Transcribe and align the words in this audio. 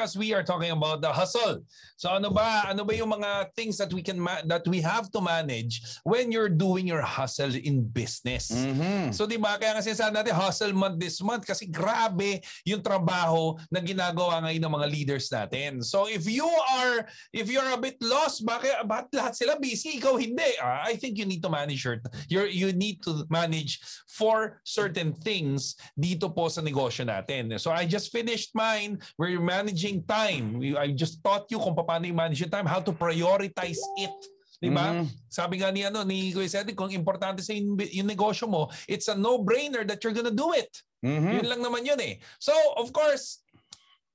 us, 0.00 0.16
we 0.16 0.32
are 0.32 0.42
talking 0.42 0.72
about 0.72 1.04
the 1.04 1.12
hustle. 1.12 1.60
So 2.00 2.08
ano 2.08 2.32
ba, 2.32 2.64
ano 2.64 2.84
ba 2.84 2.96
yung 2.96 3.12
mga 3.12 3.52
things 3.52 3.76
that 3.76 3.92
we 3.92 4.00
can 4.00 4.16
ma- 4.16 4.40
that 4.48 4.64
we 4.64 4.80
have 4.80 5.12
to 5.12 5.20
manage 5.20 5.84
when 6.08 6.32
you're 6.32 6.48
doing 6.48 6.88
your 6.88 7.04
hustle 7.04 7.52
in 7.52 7.84
business. 7.84 8.48
Mhm. 8.48 9.12
So 9.12 9.28
di 9.28 9.36
ba 9.36 9.60
kaya 9.60 9.76
nga 9.76 9.84
sinasabi 9.84 10.16
natin 10.16 10.32
hustle 10.32 10.72
month 10.72 10.96
this 10.96 11.20
month 11.20 11.44
kasi 11.44 11.68
grabe 11.68 12.40
yung 12.64 12.80
trabaho 12.80 13.58
na 13.68 13.84
ginagawa 13.84 14.40
ngayon 14.48 14.62
ng 14.64 14.74
mga 14.80 14.88
leaders 14.88 15.26
natin. 15.28 15.84
So 15.84 16.08
if 16.08 16.24
you 16.24 16.48
are 16.48 17.04
if 17.36 17.52
you're 17.52 17.68
a 17.68 17.80
bit 17.80 18.00
lost, 18.00 18.46
bakit 18.46 18.72
bakit 18.86 19.12
lahat 19.12 19.34
sila 19.36 19.58
busy, 19.58 19.98
ikaw 19.98 20.14
hindi? 20.14 20.56
Ah, 20.62 20.86
I 20.86 20.94
think 20.94 21.18
you 21.18 21.26
need 21.26 21.42
to 21.42 21.50
manage 21.50 21.82
your 21.82 21.98
your 22.30 22.46
you 22.46 22.70
need 22.72 23.02
to 23.02 23.26
manage 23.28 23.82
for 24.06 24.62
certain 24.62 25.10
things 25.10 25.74
dito 25.98 26.30
po 26.30 26.46
sa 26.46 26.62
negosyo 26.62 27.02
natin. 27.04 27.50
So 27.58 27.74
I 27.74 27.84
just 27.84 28.14
finished 28.14 28.54
mine. 28.54 29.02
We're 29.18 29.42
managing 29.42 29.89
time. 29.98 30.62
We- 30.62 30.78
I 30.78 30.94
just 30.94 31.18
taught 31.18 31.50
you 31.50 31.58
kung 31.58 31.74
paano 31.74 32.06
i-manage 32.06 32.46
yung 32.46 32.54
time, 32.54 32.70
how 32.70 32.78
to 32.78 32.94
prioritize 32.94 33.82
it. 33.98 34.14
Di 34.60 34.70
ba? 34.70 34.92
Mhm. 34.92 35.08
Sabi 35.26 35.58
nga 35.58 35.72
ni 35.72 35.82
ano 35.82 36.04
ni 36.04 36.30
Kuya 36.30 36.62
kung 36.76 36.92
importante 36.92 37.40
sa 37.40 37.56
yung, 37.56 37.74
yung 37.80 38.06
negosyo 38.06 38.46
mo, 38.46 38.70
it's 38.86 39.08
a 39.10 39.16
no-brainer 39.16 39.82
that 39.88 39.98
you're 40.04 40.14
gonna 40.14 40.30
do 40.30 40.52
it. 40.54 40.70
Mhm. 41.02 41.40
Yun 41.40 41.46
lang 41.48 41.60
naman 41.64 41.82
yun 41.82 41.98
eh. 41.98 42.20
So, 42.38 42.52
of 42.78 42.94
course, 42.94 43.42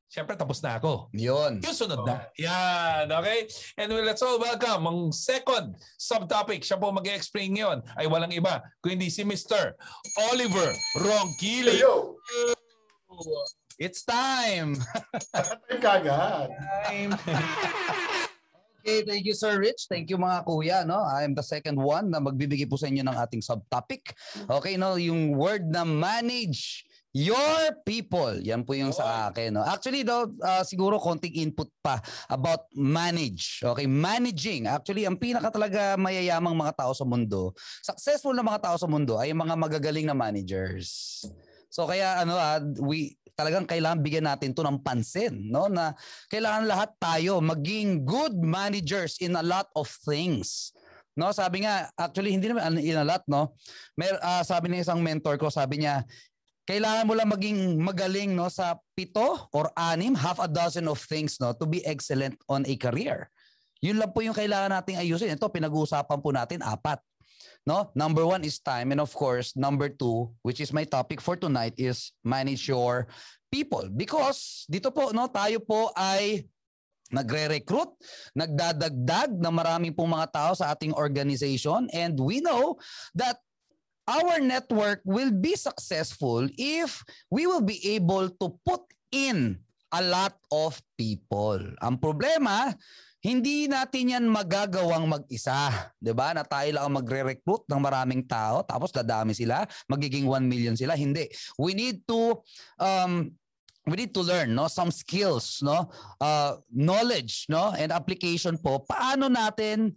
Siyempre, 0.06 0.38
tapos 0.40 0.64
na 0.64 0.80
ako. 0.80 1.12
Yun. 1.12 1.60
Yung 1.60 1.76
sunod 1.76 2.08
na. 2.08 2.30
Yan, 2.40 3.12
okay? 3.12 3.52
And 3.76 3.92
well, 3.92 4.06
let's 4.06 4.24
all 4.24 4.40
welcome 4.40 4.88
ang 4.88 5.12
second 5.12 5.76
subtopic. 6.00 6.64
Siya 6.64 6.80
po 6.80 6.94
mag-explain 6.94 7.52
ngayon 7.52 7.84
ay 8.00 8.08
walang 8.08 8.32
iba 8.32 8.64
kundi 8.80 9.12
si 9.12 9.28
Mr. 9.28 9.76
Oliver 10.32 10.72
Ronquilli. 11.04 11.84
Yo! 11.84 12.16
It's 13.76 14.08
time. 14.08 14.80
Time 15.36 15.80
kagad. 15.84 16.48
time. 16.88 17.12
okay, 18.80 19.04
thank 19.04 19.28
you 19.28 19.36
Sir 19.36 19.60
Rich. 19.60 19.92
Thank 19.92 20.08
you 20.08 20.16
mga 20.16 20.48
kuya, 20.48 20.88
no? 20.88 21.04
I'm 21.04 21.36
the 21.36 21.44
second 21.44 21.76
one 21.76 22.08
na 22.08 22.24
magbibigay 22.24 22.72
po 22.72 22.80
sa 22.80 22.88
inyo 22.88 23.04
ng 23.04 23.18
ating 23.20 23.44
subtopic. 23.44 24.16
Okay, 24.48 24.80
no, 24.80 24.96
yung 24.96 25.36
word 25.36 25.68
na 25.68 25.84
manage 25.84 26.88
your 27.12 27.76
people. 27.84 28.32
Yan 28.48 28.64
po 28.64 28.80
yung 28.80 28.96
sa 28.96 29.28
akin, 29.28 29.60
no. 29.60 29.68
Actually 29.68 30.08
daw 30.08 30.24
ah, 30.40 30.64
siguro 30.64 30.96
konting 30.96 31.36
input 31.36 31.68
pa 31.84 32.00
about 32.32 32.72
manage. 32.72 33.60
Okay, 33.60 33.92
managing. 33.92 34.72
Actually, 34.72 35.04
ang 35.04 35.20
pinaka 35.20 35.52
talaga 35.52 36.00
mayayamang 36.00 36.56
mga 36.56 36.80
tao 36.80 36.96
sa 36.96 37.04
mundo, 37.04 37.52
successful 37.84 38.32
na 38.32 38.44
mga 38.44 38.72
tao 38.72 38.80
sa 38.80 38.88
mundo 38.88 39.20
ay 39.20 39.36
mga 39.36 39.56
magagaling 39.60 40.08
na 40.08 40.16
managers. 40.16 41.28
So 41.76 41.92
kaya 41.92 42.24
ano 42.24 42.40
ah, 42.40 42.64
we 42.80 43.20
talagang 43.36 43.68
kailangan 43.68 44.00
bigyan 44.00 44.32
natin 44.32 44.56
to 44.56 44.64
ng 44.64 44.80
pansin, 44.80 45.52
no? 45.52 45.68
Na 45.68 45.92
kailangan 46.32 46.64
lahat 46.64 46.96
tayo 47.04 47.44
maging 47.44 48.08
good 48.08 48.32
managers 48.40 49.20
in 49.20 49.36
a 49.36 49.44
lot 49.44 49.68
of 49.76 49.92
things. 50.08 50.72
No, 51.20 51.36
sabi 51.36 51.68
nga 51.68 51.92
actually 52.00 52.32
hindi 52.32 52.48
naman 52.48 52.80
in 52.80 52.96
a 52.96 53.04
lot, 53.04 53.28
no. 53.28 53.60
Mer 54.00 54.16
ah, 54.24 54.40
sabi 54.48 54.72
ng 54.72 54.80
isang 54.80 55.04
mentor 55.04 55.36
ko, 55.36 55.52
sabi 55.52 55.84
niya 55.84 56.08
kailangan 56.64 57.06
mo 57.06 57.14
lang 57.14 57.28
maging 57.28 57.78
magaling 57.78 58.32
no 58.40 58.48
sa 58.48 58.80
pito 58.96 59.52
or 59.52 59.68
anim, 59.76 60.16
half 60.16 60.40
a 60.40 60.48
dozen 60.48 60.88
of 60.88 60.98
things 60.98 61.44
no 61.44 61.52
to 61.52 61.68
be 61.68 61.84
excellent 61.84 62.40
on 62.48 62.64
a 62.64 62.80
career. 62.80 63.28
Yun 63.84 64.00
lang 64.00 64.16
po 64.16 64.24
yung 64.24 64.34
kailangan 64.34 64.80
nating 64.80 64.96
ayusin. 64.96 65.36
Ito 65.36 65.52
pinag-uusapan 65.52 66.20
po 66.24 66.32
natin 66.32 66.64
apat. 66.64 67.04
No? 67.66 67.90
Number 67.98 68.22
one 68.26 68.46
is 68.46 68.62
time 68.62 68.94
and 68.94 69.02
of 69.02 69.10
course, 69.10 69.58
number 69.58 69.90
two, 69.90 70.30
which 70.46 70.62
is 70.62 70.70
my 70.70 70.86
topic 70.86 71.20
for 71.20 71.34
tonight 71.34 71.74
is 71.82 72.14
manage 72.22 72.70
your 72.70 73.10
people. 73.50 73.90
Because 73.90 74.70
dito 74.70 74.94
po, 74.94 75.10
no, 75.10 75.26
tayo 75.26 75.58
po 75.66 75.90
ay 75.98 76.46
nagre-recruit, 77.10 77.90
nagdadagdag 78.38 79.38
na 79.42 79.50
maraming 79.50 79.94
pong 79.94 80.14
mga 80.14 80.30
tao 80.30 80.52
sa 80.54 80.74
ating 80.74 80.94
organization 80.94 81.90
and 81.94 82.18
we 82.18 82.42
know 82.42 82.78
that 83.18 83.42
our 84.06 84.38
network 84.38 85.02
will 85.02 85.34
be 85.34 85.58
successful 85.58 86.46
if 86.58 87.02
we 87.34 87.50
will 87.50 87.62
be 87.62 87.82
able 87.98 88.30
to 88.30 88.54
put 88.62 88.82
in 89.10 89.58
a 89.94 90.02
lot 90.02 90.38
of 90.54 90.78
people. 90.98 91.62
Ang 91.82 91.98
problema, 91.98 92.74
hindi 93.26 93.66
natin 93.66 94.14
yan 94.14 94.26
magagawang 94.30 95.10
mag-isa. 95.10 95.90
'di 95.98 96.14
ba? 96.14 96.38
Na 96.38 96.46
tayo 96.46 96.70
lang 96.70 96.86
ang 96.86 96.96
magre-recruit 97.02 97.66
ng 97.66 97.82
maraming 97.82 98.22
tao 98.22 98.62
tapos 98.62 98.94
dadami 98.94 99.34
sila, 99.34 99.66
magiging 99.90 100.30
1 100.30 100.46
million 100.46 100.78
sila. 100.78 100.94
Hindi. 100.94 101.26
We 101.58 101.74
need 101.74 102.06
to 102.06 102.46
um 102.78 103.34
we 103.90 104.06
need 104.06 104.14
to 104.14 104.22
learn 104.26 104.54
no 104.54 104.66
some 104.66 104.90
skills 104.90 105.62
no 105.62 105.94
uh, 106.18 106.58
knowledge 106.74 107.46
no 107.54 107.70
and 107.78 107.94
application 107.94 108.58
po 108.58 108.82
paano 108.82 109.30
natin 109.30 109.94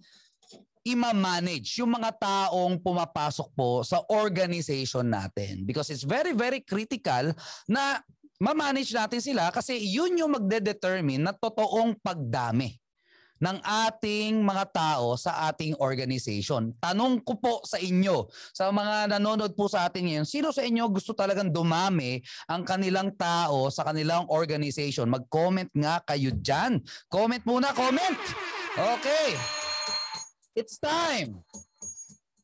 ima-manage 0.84 1.80
yung 1.80 1.96
mga 1.96 2.16
taong 2.20 2.80
pumapasok 2.84 3.48
po 3.56 3.80
sa 3.80 4.04
organization 4.12 5.08
natin 5.08 5.64
because 5.64 5.88
it's 5.88 6.04
very 6.04 6.36
very 6.36 6.60
critical 6.60 7.32
na 7.64 8.00
ma-manage 8.36 8.92
natin 8.92 9.24
sila 9.24 9.48
kasi 9.48 9.80
yun 9.80 10.20
yung 10.20 10.36
magde-determine 10.36 11.24
na 11.24 11.32
totoong 11.32 11.96
pagdami 12.04 12.76
ng 13.38 13.58
ating 13.62 14.42
mga 14.42 14.64
tao 14.74 15.14
sa 15.14 15.50
ating 15.50 15.78
organization. 15.78 16.74
Tanong 16.82 17.22
ko 17.22 17.38
po 17.38 17.54
sa 17.62 17.78
inyo, 17.78 18.26
sa 18.50 18.70
mga 18.74 19.14
nanonood 19.14 19.54
po 19.54 19.70
sa 19.70 19.86
atin 19.86 20.10
ngayon, 20.10 20.26
sino 20.26 20.50
sa 20.50 20.66
inyo 20.66 20.84
gusto 20.90 21.14
talagang 21.14 21.50
dumami 21.54 22.18
ang 22.50 22.66
kanilang 22.66 23.14
tao 23.14 23.70
sa 23.70 23.86
kanilang 23.86 24.26
organization? 24.30 25.06
Mag-comment 25.06 25.70
nga 25.76 26.02
kayo 26.02 26.34
dyan. 26.34 26.82
Comment 27.06 27.42
muna, 27.46 27.70
comment! 27.74 28.18
Okay. 28.78 29.34
It's 30.54 30.78
time. 30.78 31.38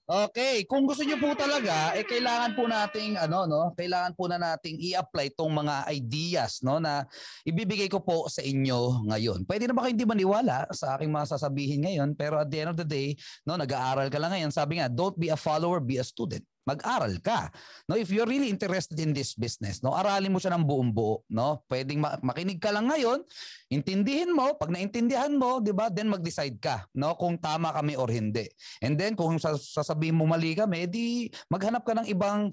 Okay, 0.05 0.69
kung 0.69 0.85
gusto 0.85 1.01
niyo 1.01 1.17
po 1.17 1.33
talaga, 1.33 1.97
eh 1.97 2.05
kailangan 2.05 2.53
po 2.53 2.69
nating 2.69 3.17
ano 3.17 3.49
no, 3.49 3.73
kailangan 3.73 4.13
po 4.13 4.29
na 4.29 4.37
nating 4.37 4.77
i-apply 4.93 5.33
tong 5.33 5.49
mga 5.49 5.89
ideas 5.97 6.61
no 6.61 6.77
na 6.77 7.09
ibibigay 7.41 7.89
ko 7.89 8.05
po 8.05 8.29
sa 8.29 8.45
inyo 8.45 9.09
ngayon. 9.09 9.49
Pwede 9.49 9.65
na 9.65 9.73
ba 9.73 9.89
hindi 9.89 10.05
maniwala 10.05 10.69
sa 10.77 11.01
aking 11.01 11.09
mga 11.09 11.33
sasabihin 11.33 11.89
ngayon, 11.89 12.13
pero 12.21 12.37
at 12.37 12.53
the 12.53 12.61
end 12.61 12.77
of 12.77 12.77
the 12.77 12.85
day, 12.85 13.17
no, 13.49 13.57
nag-aaral 13.57 14.13
ka 14.13 14.21
lang 14.21 14.37
ngayon. 14.37 14.53
Sabi 14.53 14.77
nga, 14.77 14.93
don't 14.93 15.17
be 15.17 15.33
a 15.33 15.41
follower, 15.41 15.81
be 15.81 15.97
a 15.97 16.05
student 16.05 16.45
mag-aral 16.65 17.13
ka. 17.21 17.53
No, 17.87 17.95
if 17.95 18.09
you're 18.09 18.29
really 18.29 18.49
interested 18.49 18.97
in 18.97 19.13
this 19.13 19.37
business, 19.37 19.85
no, 19.85 19.93
aralin 19.93 20.33
mo 20.33 20.41
siya 20.41 20.57
ng 20.57 20.65
buong 20.65 20.91
buo, 20.91 21.23
no? 21.29 21.61
Pwedeng 21.69 22.01
ma- 22.01 22.19
makinig 22.25 22.59
ka 22.59 22.73
lang 22.73 22.89
ngayon, 22.89 23.21
intindihin 23.69 24.33
mo, 24.33 24.57
pag 24.57 24.73
naintindihan 24.73 25.33
mo, 25.37 25.61
'di 25.61 25.77
ba? 25.77 25.93
Then 25.93 26.09
mag-decide 26.09 26.57
ka, 26.59 26.89
no, 26.97 27.15
kung 27.21 27.37
tama 27.37 27.71
kami 27.77 27.95
or 28.01 28.09
hindi. 28.09 28.49
And 28.81 28.97
then 28.97 29.13
kung 29.13 29.37
sas- 29.37 29.77
sasabihin 29.77 30.17
mo 30.17 30.25
mali 30.25 30.57
kami, 30.57 30.89
di 30.89 31.29
maghanap 31.53 31.85
ka 31.85 31.93
ng 32.01 32.09
ibang 32.09 32.49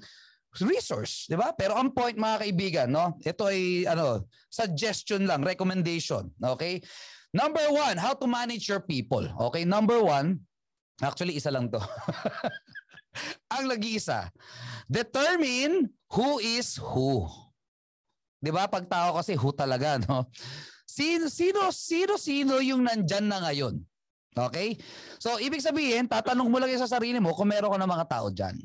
resource, 0.60 1.32
'di 1.32 1.40
ba? 1.40 1.56
Pero 1.56 1.80
ang 1.80 1.96
point 1.96 2.20
mga 2.20 2.44
kaibigan, 2.44 2.88
no? 2.92 3.16
Ito 3.24 3.48
ay 3.48 3.88
ano, 3.88 4.28
suggestion 4.52 5.24
lang, 5.24 5.42
recommendation, 5.48 6.28
okay? 6.44 6.84
Number 7.32 7.64
one, 7.72 7.96
how 7.96 8.12
to 8.12 8.28
manage 8.28 8.68
your 8.68 8.84
people. 8.84 9.24
Okay, 9.24 9.64
number 9.64 10.04
one, 10.04 10.44
actually 11.00 11.40
isa 11.40 11.48
lang 11.48 11.72
to. 11.72 11.80
ang 13.54 13.66
nag-iisa. 13.68 14.32
Determine 14.88 15.88
who 16.12 16.40
is 16.44 16.76
who. 16.80 17.28
'Di 18.42 18.52
ba? 18.52 18.68
Pag 18.68 18.90
tao 18.90 19.22
kasi 19.22 19.38
who 19.38 19.54
talaga, 19.54 20.02
no? 20.02 20.28
Sino 20.84 21.32
sino 21.32 21.72
sino 21.72 22.20
sino 22.20 22.60
yung 22.60 22.84
nandyan 22.84 23.32
na 23.32 23.40
ngayon? 23.48 23.80
Okay? 24.36 24.80
So 25.20 25.40
ibig 25.40 25.64
sabihin, 25.64 26.08
tatanong 26.08 26.48
mo 26.48 26.58
lang 26.60 26.72
sa 26.80 26.88
sarili 26.88 27.20
mo 27.20 27.36
kung 27.36 27.52
meron 27.52 27.72
ka 27.72 27.80
ng 27.80 27.92
mga 27.92 28.08
tao 28.08 28.28
diyan. 28.32 28.58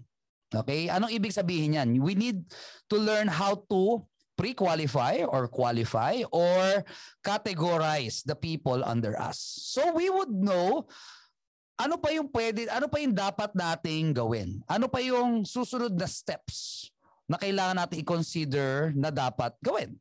Okay? 0.62 0.90
Anong 0.90 1.12
ibig 1.14 1.34
sabihin 1.34 1.74
niyan? 1.74 1.90
We 2.02 2.14
need 2.14 2.46
to 2.90 2.96
learn 2.98 3.26
how 3.26 3.58
to 3.70 4.06
pre-qualify 4.36 5.24
or 5.26 5.48
qualify 5.48 6.22
or 6.28 6.84
categorize 7.24 8.22
the 8.22 8.36
people 8.36 8.84
under 8.84 9.16
us. 9.16 9.40
So 9.40 9.96
we 9.96 10.12
would 10.12 10.30
know 10.30 10.86
ano 11.76 12.00
pa 12.00 12.08
yung 12.12 12.28
pwede, 12.32 12.64
ano 12.72 12.88
pa 12.88 12.96
yung 12.98 13.12
dapat 13.12 13.52
nating 13.52 14.16
gawin? 14.16 14.64
Ano 14.64 14.88
pa 14.88 15.04
yung 15.04 15.44
susunod 15.44 15.92
na 15.92 16.08
steps 16.08 16.88
na 17.28 17.36
kailangan 17.36 17.76
natin 17.76 18.00
i-consider 18.00 18.96
na 18.96 19.12
dapat 19.12 19.52
gawin? 19.60 19.92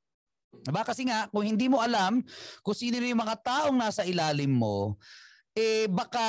Diba? 0.64 0.88
Kasi 0.88 1.04
nga, 1.04 1.28
kung 1.28 1.44
hindi 1.44 1.68
mo 1.68 1.84
alam 1.84 2.24
kung 2.64 2.78
sino 2.78 2.96
yung 2.96 3.20
mga 3.20 3.44
taong 3.44 3.76
nasa 3.76 4.08
ilalim 4.08 4.56
mo, 4.56 4.96
eh 5.52 5.88
baka 5.92 6.24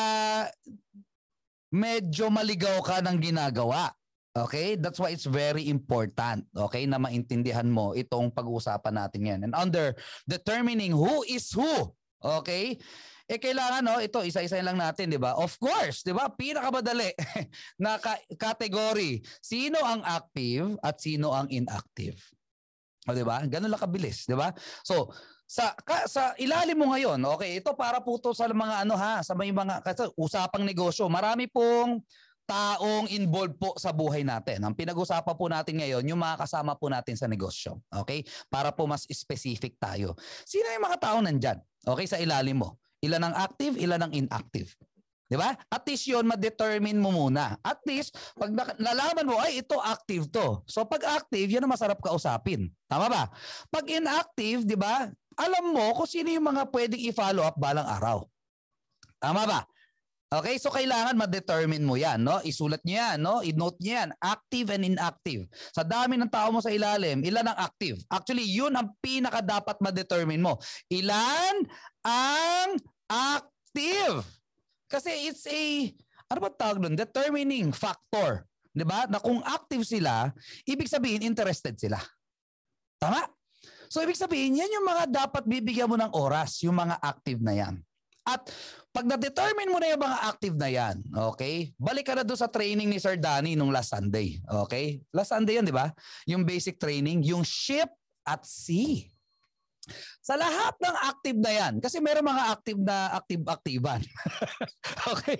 medyo 1.70 2.26
maligaw 2.26 2.82
ka 2.82 2.98
ng 3.02 3.18
ginagawa. 3.22 3.94
Okay? 4.34 4.74
That's 4.74 4.98
why 4.98 5.14
it's 5.14 5.30
very 5.30 5.70
important, 5.70 6.44
okay, 6.52 6.84
na 6.84 7.00
maintindihan 7.00 7.64
mo 7.64 7.96
itong 7.96 8.28
pag-uusapan 8.34 8.94
natin 8.98 9.22
yan. 9.24 9.40
And 9.48 9.54
under 9.56 9.96
determining 10.28 10.92
who 10.92 11.24
is 11.24 11.48
who, 11.54 11.94
okay, 12.20 12.76
eh 13.26 13.42
kailangan 13.42 13.82
no, 13.82 13.98
ito 13.98 14.22
isa-isa 14.22 14.62
lang 14.62 14.78
natin, 14.78 15.10
'di 15.10 15.18
ba? 15.18 15.34
Of 15.34 15.58
course, 15.58 16.06
'di 16.06 16.14
ba? 16.14 16.30
Pinakamadali 16.30 17.10
na 17.82 17.98
ka- 17.98 18.22
category. 18.38 19.18
Sino 19.42 19.82
ang 19.82 20.06
active 20.06 20.78
at 20.78 21.02
sino 21.02 21.34
ang 21.34 21.50
inactive? 21.50 22.18
O, 23.06 23.14
di 23.14 23.26
ba? 23.26 23.42
Ganun 23.46 23.70
lang 23.70 23.82
kabilis, 23.82 24.26
di 24.26 24.34
ba? 24.34 24.54
So, 24.86 25.10
sa 25.46 25.74
ka, 25.78 26.10
sa 26.10 26.34
ilalim 26.38 26.78
mo 26.78 26.90
ngayon, 26.90 27.22
okay, 27.38 27.62
ito 27.62 27.70
para 27.74 28.02
po 28.02 28.18
to 28.18 28.34
sa 28.34 28.50
mga 28.50 28.86
ano 28.86 28.98
ha, 28.98 29.22
sa 29.22 29.34
may 29.34 29.50
mga 29.50 29.82
kasi 29.82 30.06
usapang 30.18 30.66
negosyo. 30.66 31.06
Marami 31.06 31.46
pong 31.46 32.02
taong 32.46 33.10
involved 33.10 33.58
po 33.58 33.74
sa 33.74 33.90
buhay 33.90 34.22
natin. 34.22 34.62
Ang 34.62 34.74
pinag-usapan 34.78 35.34
po 35.34 35.50
natin 35.50 35.82
ngayon, 35.82 36.06
yung 36.06 36.22
mga 36.22 36.46
kasama 36.46 36.78
po 36.78 36.86
natin 36.86 37.18
sa 37.18 37.26
negosyo. 37.26 37.82
Okay? 37.90 38.22
Para 38.46 38.70
po 38.70 38.86
mas 38.86 39.02
specific 39.10 39.74
tayo. 39.82 40.14
Sino 40.46 40.70
yung 40.70 40.86
mga 40.86 40.98
tao 41.02 41.18
nandyan? 41.18 41.58
Okay, 41.82 42.06
sa 42.06 42.22
ilalim 42.22 42.62
mo. 42.62 42.78
Ilan 43.06 43.22
ang 43.22 43.34
active, 43.38 43.78
ilan 43.78 44.02
ang 44.02 44.12
inactive. 44.12 44.74
Di 45.26 45.34
ba? 45.34 45.54
At 45.70 45.82
least 45.90 46.06
yun, 46.06 46.22
ma-determine 46.26 46.98
mo 47.02 47.10
muna. 47.10 47.58
At 47.66 47.82
least, 47.82 48.14
pag 48.38 48.50
nalaman 48.78 49.26
mo, 49.26 49.38
ay 49.42 49.58
ito 49.62 49.74
active 49.82 50.30
to. 50.30 50.62
So 50.70 50.86
pag 50.86 51.02
active, 51.02 51.50
yan 51.50 51.66
ang 51.66 51.74
masarap 51.74 51.98
kausapin. 51.98 52.70
Tama 52.86 53.10
ba? 53.10 53.26
Pag 53.66 53.90
inactive, 53.90 54.62
di 54.62 54.78
ba? 54.78 55.10
Alam 55.36 55.74
mo 55.74 55.86
kung 55.98 56.06
sino 56.06 56.30
yung 56.30 56.46
mga 56.46 56.70
pwedeng 56.70 57.02
i-follow 57.10 57.42
up 57.42 57.58
balang 57.58 57.86
araw. 57.86 58.22
Tama 59.18 59.42
ba? 59.50 59.60
Okay, 60.26 60.58
so 60.58 60.74
kailangan 60.74 61.14
ma-determine 61.14 61.86
mo 61.86 61.94
'yan, 61.94 62.18
no? 62.18 62.42
Isulat 62.42 62.82
niyo 62.82 62.98
'yan, 62.98 63.22
no? 63.22 63.46
I-note 63.46 63.78
niyo 63.78 63.94
'yan, 63.94 64.10
active 64.18 64.74
and 64.74 64.82
inactive. 64.82 65.46
Sa 65.70 65.86
dami 65.86 66.18
ng 66.18 66.26
tao 66.26 66.50
mo 66.50 66.58
sa 66.58 66.74
ilalim, 66.74 67.22
ilan 67.22 67.46
ang 67.46 67.58
active? 67.62 68.02
Actually, 68.10 68.42
'yun 68.42 68.74
ang 68.74 68.90
pinaka 68.98 69.38
dapat 69.38 69.78
ma-determine 69.78 70.42
mo. 70.42 70.58
Ilan 70.90 71.62
ang 72.02 72.74
active? 73.10 74.22
Kasi 74.86 75.30
it's 75.30 75.46
a 75.50 75.90
ano 76.26 76.38
ba 76.42 76.50
tawag 76.50 76.82
doon? 76.82 76.98
Determining 76.98 77.70
factor. 77.70 78.46
'Di 78.74 78.84
ba? 78.84 79.08
Na 79.08 79.22
kung 79.22 79.40
active 79.46 79.86
sila, 79.86 80.30
ibig 80.68 80.90
sabihin 80.90 81.24
interested 81.24 81.74
sila. 81.80 81.98
Tama? 83.00 83.24
So 83.86 84.02
ibig 84.02 84.18
sabihin, 84.18 84.58
yan 84.58 84.74
yung 84.80 84.86
mga 84.86 85.04
dapat 85.08 85.46
bibigyan 85.46 85.86
mo 85.86 85.96
ng 85.96 86.12
oras, 86.12 86.60
yung 86.66 86.74
mga 86.74 86.98
active 86.98 87.38
na 87.38 87.54
yan. 87.54 87.74
At 88.26 88.42
pag 88.90 89.06
na-determine 89.06 89.70
mo 89.70 89.78
na 89.78 89.94
yung 89.94 90.02
mga 90.02 90.18
active 90.26 90.56
na 90.58 90.66
yan, 90.66 90.98
okay? 91.30 91.70
Balik 91.78 92.10
ka 92.10 92.18
na 92.18 92.26
doon 92.26 92.40
sa 92.40 92.50
training 92.50 92.90
ni 92.90 92.98
Sir 92.98 93.14
Danny 93.14 93.54
nung 93.54 93.70
last 93.70 93.94
Sunday. 93.94 94.42
Okay? 94.66 94.98
Last 95.14 95.30
Sunday 95.30 95.62
yan, 95.62 95.66
di 95.68 95.70
ba? 95.70 95.94
Yung 96.26 96.42
basic 96.42 96.82
training, 96.82 97.22
yung 97.22 97.46
ship 97.46 97.86
at 98.26 98.42
sea. 98.42 99.06
Sa 100.20 100.34
lahat 100.34 100.74
ng 100.82 100.96
active 101.06 101.38
na 101.38 101.52
yan, 101.54 101.74
kasi 101.78 102.02
meron 102.02 102.26
mga 102.26 102.44
active 102.50 102.80
na 102.82 103.14
active-activan. 103.14 104.02
okay? 105.14 105.38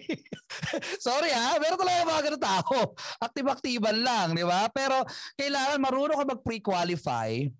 Sorry 1.03 1.35
ha, 1.35 1.59
meron 1.59 1.81
talaga 1.81 2.07
mga 2.07 2.25
ganun 2.31 2.45
tao. 2.47 2.79
Active-activan 3.19 3.97
lang, 4.03 4.27
di 4.39 4.47
ba? 4.47 4.71
Pero 4.71 5.03
kailangan 5.35 5.83
marunong 5.83 6.19
ka 6.23 6.27
mag-pre-qualify 6.39 7.51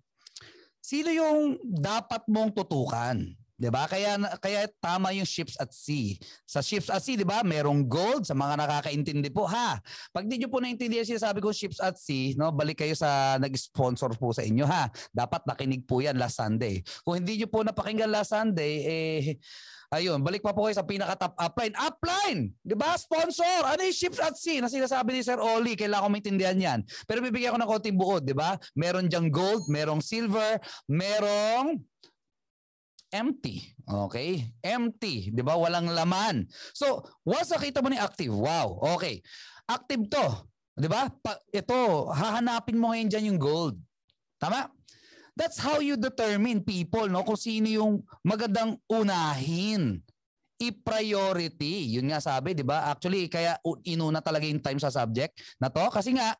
sino 0.87 1.11
yung 1.11 1.59
dapat 1.67 2.23
mong 2.31 2.55
tutukan. 2.55 3.27
'Di 3.57 3.73
ba? 3.73 3.89
Kaya 3.89 4.21
kaya 4.37 4.69
tama 4.77 5.09
yung 5.17 5.25
ships 5.25 5.57
at 5.57 5.73
sea. 5.73 6.13
Sa 6.45 6.61
ships 6.61 6.93
at 6.93 7.01
sea, 7.01 7.17
'di 7.17 7.25
ba? 7.25 7.41
Merong 7.41 7.89
gold 7.89 8.23
sa 8.29 8.37
mga 8.37 8.53
nakakaintindi 8.61 9.33
po 9.33 9.49
ha. 9.49 9.81
Pag 10.13 10.29
di 10.29 10.37
niyo 10.37 10.47
po 10.53 10.61
naintindihan 10.61 11.03
sinasabi 11.03 11.41
ko 11.41 11.49
ships 11.49 11.81
at 11.81 11.97
sea, 11.97 12.37
no, 12.37 12.53
balik 12.53 12.85
kayo 12.85 12.93
sa 12.93 13.41
nag-sponsor 13.41 14.13
po 14.21 14.29
sa 14.29 14.45
inyo 14.45 14.63
ha. 14.69 14.93
Dapat 15.09 15.49
nakinig 15.49 15.89
po 15.89 16.05
'yan 16.05 16.21
last 16.21 16.37
Sunday. 16.37 16.85
Kung 17.01 17.17
hindi 17.17 17.41
niyo 17.41 17.49
po 17.49 17.65
napakinggan 17.65 18.13
last 18.13 18.31
Sunday, 18.31 18.73
eh 18.85 19.25
Ayun, 19.87 20.19
balik 20.19 20.43
pa 20.43 20.51
po 20.51 20.67
kayo 20.67 20.75
sa 20.75 20.83
pinaka-top 20.83 21.31
upline. 21.39 21.71
Upline! 21.79 22.51
Di 22.59 22.75
ba? 22.75 22.99
Sponsor! 22.99 23.63
Ano 23.63 23.79
yung 23.87 23.95
ships 23.95 24.19
at 24.19 24.35
sea 24.35 24.59
na 24.59 24.67
sinasabi 24.67 25.15
ni 25.15 25.23
Sir 25.23 25.39
Oli? 25.39 25.79
Kailangan 25.79 26.03
ko 26.03 26.09
maintindihan 26.11 26.59
yan. 26.59 26.79
Pero 27.07 27.23
bibigyan 27.23 27.55
ko 27.55 27.59
ng 27.63 27.71
konting 27.71 27.95
buod, 27.95 28.27
di 28.27 28.35
ba? 28.35 28.59
Meron 28.75 29.07
diyang 29.07 29.31
gold, 29.31 29.63
merong 29.71 30.03
silver, 30.03 30.59
merong 30.91 31.79
empty. 33.11 33.73
Okay? 33.87 34.47
Empty. 34.63 35.31
Di 35.31 35.41
ba? 35.43 35.55
Walang 35.55 35.91
laman. 35.91 36.47
So, 36.75 37.03
once 37.23 37.51
nakita 37.51 37.81
mo 37.81 37.91
ni 37.91 37.99
active, 37.99 38.33
wow. 38.33 38.79
Okay. 38.97 39.23
Active 39.67 40.07
to. 40.11 40.27
Di 40.77 40.85
ba? 40.85 41.09
ito, 41.49 41.79
hahanapin 42.13 42.77
mo 42.77 42.93
ngayon 42.93 43.09
dyan 43.09 43.29
yung 43.33 43.41
gold. 43.41 43.75
Tama? 44.37 44.69
That's 45.37 45.61
how 45.61 45.81
you 45.81 45.97
determine 45.97 46.65
people, 46.65 47.05
no? 47.09 47.21
Kung 47.21 47.37
sino 47.37 47.69
yung 47.69 48.01
magandang 48.25 48.81
unahin 48.89 50.01
i-priority. 50.57 51.93
Yun 51.93 52.09
nga 52.09 52.17
sabi, 52.17 52.57
'di 52.57 52.65
ba? 52.65 52.89
Actually, 52.89 53.29
kaya 53.29 53.61
inuna 53.85 54.19
talaga 54.25 54.49
yung 54.49 54.61
time 54.61 54.81
sa 54.81 54.89
subject 54.89 55.37
na 55.61 55.69
to 55.69 55.85
kasi 55.93 56.17
nga 56.17 56.33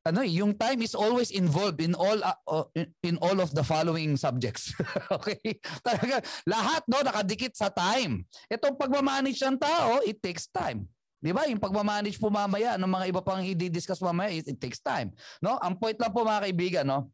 ano 0.00 0.24
eh, 0.24 0.32
yung 0.40 0.56
time 0.56 0.80
is 0.80 0.96
always 0.96 1.28
involved 1.28 1.80
in 1.84 1.92
all 1.92 2.16
uh, 2.24 2.64
in 3.04 3.20
all 3.20 3.36
of 3.36 3.52
the 3.52 3.60
following 3.60 4.16
subjects. 4.16 4.72
okay? 5.16 5.60
Talaga 5.84 6.24
lahat 6.48 6.82
no 6.88 7.04
nakadikit 7.04 7.52
sa 7.52 7.68
time. 7.68 8.24
Itong 8.48 8.80
pagmamanage 8.80 9.44
ng 9.44 9.60
tao, 9.60 10.00
it 10.00 10.16
takes 10.24 10.48
time. 10.48 10.88
'Di 11.20 11.36
ba? 11.36 11.44
Yung 11.52 11.60
pagmamanage 11.60 12.16
po 12.16 12.32
mamaya 12.32 12.80
ng 12.80 12.88
mga 12.88 13.04
iba 13.12 13.20
pang 13.20 13.44
i-discuss 13.44 14.00
mamaya, 14.00 14.32
it, 14.32 14.48
it 14.48 14.58
takes 14.60 14.80
time. 14.80 15.12
No? 15.44 15.60
Ang 15.60 15.76
point 15.76 16.00
lang 16.00 16.12
po 16.16 16.24
mga 16.24 16.48
kaibigan, 16.48 16.86
no? 16.88 17.12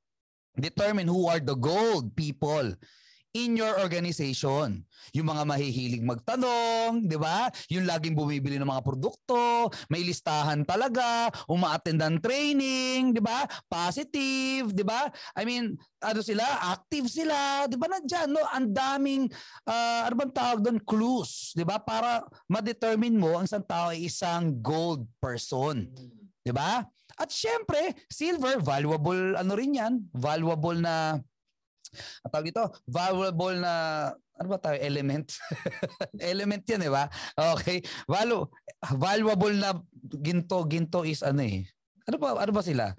Determine 0.55 1.11
who 1.11 1.27
are 1.27 1.43
the 1.43 1.59
gold 1.59 2.15
people 2.15 2.71
in 3.37 3.61
your 3.61 3.77
organization. 3.85 4.81
Yung 5.13 5.29
mga 5.29 5.45
mahihilig 5.45 6.01
magtanong, 6.01 7.05
di 7.05 7.21
ba? 7.21 7.53
Yung 7.69 7.85
laging 7.85 8.17
bumibili 8.17 8.57
ng 8.57 8.67
mga 8.67 8.83
produkto, 8.83 9.69
may 9.93 10.01
listahan 10.01 10.65
talaga, 10.65 11.29
umaattend 11.47 12.01
ng 12.01 12.17
training, 12.25 13.13
di 13.13 13.21
ba? 13.21 13.45
Positive, 13.69 14.73
di 14.73 14.81
ba? 14.81 15.13
I 15.37 15.45
mean, 15.45 15.77
ano 16.01 16.21
sila, 16.25 16.45
active 16.73 17.13
sila, 17.13 17.69
di 17.69 17.77
ba? 17.77 17.87
Nandiyan, 17.93 18.29
no? 18.33 18.41
Ang 18.57 18.73
daming, 18.73 19.23
uh, 19.69 20.09
ano 20.09 20.15
bang 20.17 20.33
tawag 20.33 20.65
doon? 20.65 20.81
Clues, 20.81 21.53
di 21.53 21.63
ba? 21.63 21.77
Para 21.77 22.25
ma-determine 22.49 23.15
mo 23.15 23.37
ang 23.37 23.45
isang 23.45 23.65
tao 23.69 23.93
ay 23.93 24.09
isang 24.09 24.57
gold 24.65 25.05
person. 25.21 25.87
Di 26.41 26.51
ba? 26.51 26.83
At 27.17 27.33
syempre, 27.33 27.97
silver, 28.13 28.61
valuable 28.61 29.41
ano 29.41 29.53
rin 29.57 29.73
yan, 29.73 30.05
valuable 30.13 30.77
na 30.77 31.17
at 32.25 32.31
tawag 32.31 32.51
ito, 32.53 32.65
valuable 32.87 33.57
na 33.59 33.73
ano 34.37 34.49
ba 34.53 34.61
tayo 34.61 34.77
element 34.85 35.33
element 36.21 36.61
yan 36.69 36.85
di 36.85 36.93
ba 36.93 37.09
okay 37.57 37.81
Valu 38.05 38.45
valuable 39.01 39.57
na 39.57 39.73
ginto 40.05 40.61
ginto 40.69 41.09
is 41.09 41.25
ano 41.25 41.41
eh 41.41 41.65
ano 42.05 42.17
ba 42.21 42.37
ano 42.37 42.53
ba 42.53 42.61
sila 42.61 42.93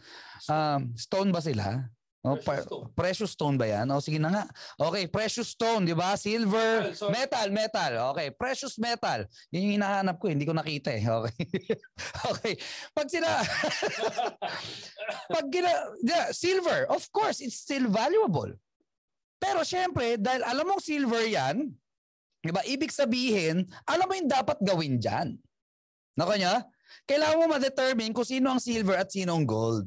um, 0.50 0.98
stone 0.98 1.30
ba 1.30 1.38
sila 1.38 1.94
Oh, 2.27 2.36
precious, 2.36 2.68
stone. 2.68 2.86
precious 2.92 3.32
stone 3.32 3.56
ba 3.56 3.66
yan? 3.72 3.88
O, 3.88 3.98
oh, 3.98 4.04
sige 4.04 4.20
na 4.20 4.27
nga. 4.27 4.44
Okay, 4.75 5.08
precious 5.08 5.56
stone, 5.56 5.88
di 5.88 5.96
ba? 5.96 6.20
Silver, 6.20 6.92
metal, 6.92 7.08
metal, 7.08 7.48
metal. 7.56 7.92
Okay, 8.12 8.27
precious 8.36 8.75
metal. 8.75 9.24
Yun 9.48 9.63
yung 9.63 9.75
hinahanap 9.80 10.20
ko, 10.20 10.27
hindi 10.27 10.44
ko 10.44 10.51
nakita 10.51 10.92
eh. 10.92 11.08
Okay. 11.08 11.39
okay. 12.36 12.54
Pag 12.92 13.08
sila, 13.08 13.30
pag 15.39 15.46
gina, 15.48 15.72
yeah, 16.04 16.27
silver, 16.36 16.84
of 16.92 17.08
course, 17.16 17.39
it's 17.39 17.63
still 17.63 17.88
valuable. 17.88 18.51
Pero 19.38 19.62
syempre, 19.62 20.17
dahil 20.17 20.41
alam 20.41 20.65
mong 20.65 20.82
silver 20.82 21.25
yan, 21.29 21.70
di 22.41 22.51
ba? 22.51 22.65
Ibig 22.65 22.89
sabihin, 22.89 23.65
alam 23.86 24.06
mo 24.10 24.13
yung 24.17 24.29
dapat 24.29 24.58
gawin 24.62 24.98
dyan. 24.98 25.38
Nako 26.17 26.34
niya? 26.34 26.65
Kailangan 27.06 27.38
mo 27.38 27.46
ma-determine 27.53 28.12
kung 28.12 28.25
sino 28.25 28.50
ang 28.50 28.62
silver 28.62 28.98
at 28.98 29.13
sino 29.13 29.38
ang 29.38 29.46
gold. 29.46 29.86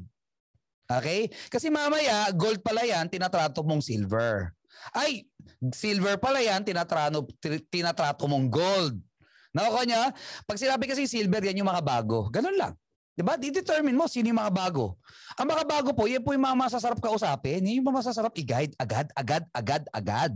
Okay? 0.87 1.27
Kasi 1.51 1.67
mamaya, 1.67 2.31
gold 2.31 2.63
pala 2.63 2.87
yan, 2.87 3.11
tinatrato 3.11 3.63
mong 3.63 3.83
silver. 3.83 4.55
Ay, 4.95 5.27
silver 5.75 6.15
pala 6.17 6.39
yan, 6.39 6.63
tinatrato, 6.63 7.27
tinatrato 7.67 8.25
mong 8.25 8.47
gold. 8.47 8.95
Nako 9.51 9.83
niya? 9.83 10.15
Pag 10.47 10.57
sinabi 10.59 10.87
kasi 10.87 11.11
silver, 11.11 11.43
yan 11.43 11.59
yung 11.59 11.67
mga 11.67 11.83
bago. 11.83 12.31
Ganun 12.31 12.55
lang. 12.55 12.73
Diba? 13.11 13.35
Di-determine 13.35 13.95
mo 13.95 14.07
sino 14.07 14.31
yung 14.31 14.39
mga 14.39 14.53
bago. 14.55 14.95
Ang 15.35 15.51
mga 15.51 15.63
bago 15.67 15.89
po, 15.91 16.07
yan 16.07 16.23
po 16.23 16.31
yung 16.31 16.47
mga 16.47 16.57
masasarap 16.57 16.99
kausapin. 17.03 17.59
Yung 17.67 17.83
mga 17.83 17.97
masasarap 18.03 18.33
i-guide 18.39 18.73
agad, 18.79 19.11
agad, 19.13 19.43
agad, 19.51 19.83
agad. 19.91 20.31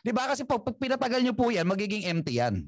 Diba? 0.00 0.24
Kasi 0.24 0.48
pag, 0.48 0.64
pag 0.64 0.76
pinatagal 0.80 1.20
nyo 1.20 1.34
po 1.36 1.52
yan, 1.52 1.68
magiging 1.68 2.08
empty 2.08 2.40
yan. 2.40 2.64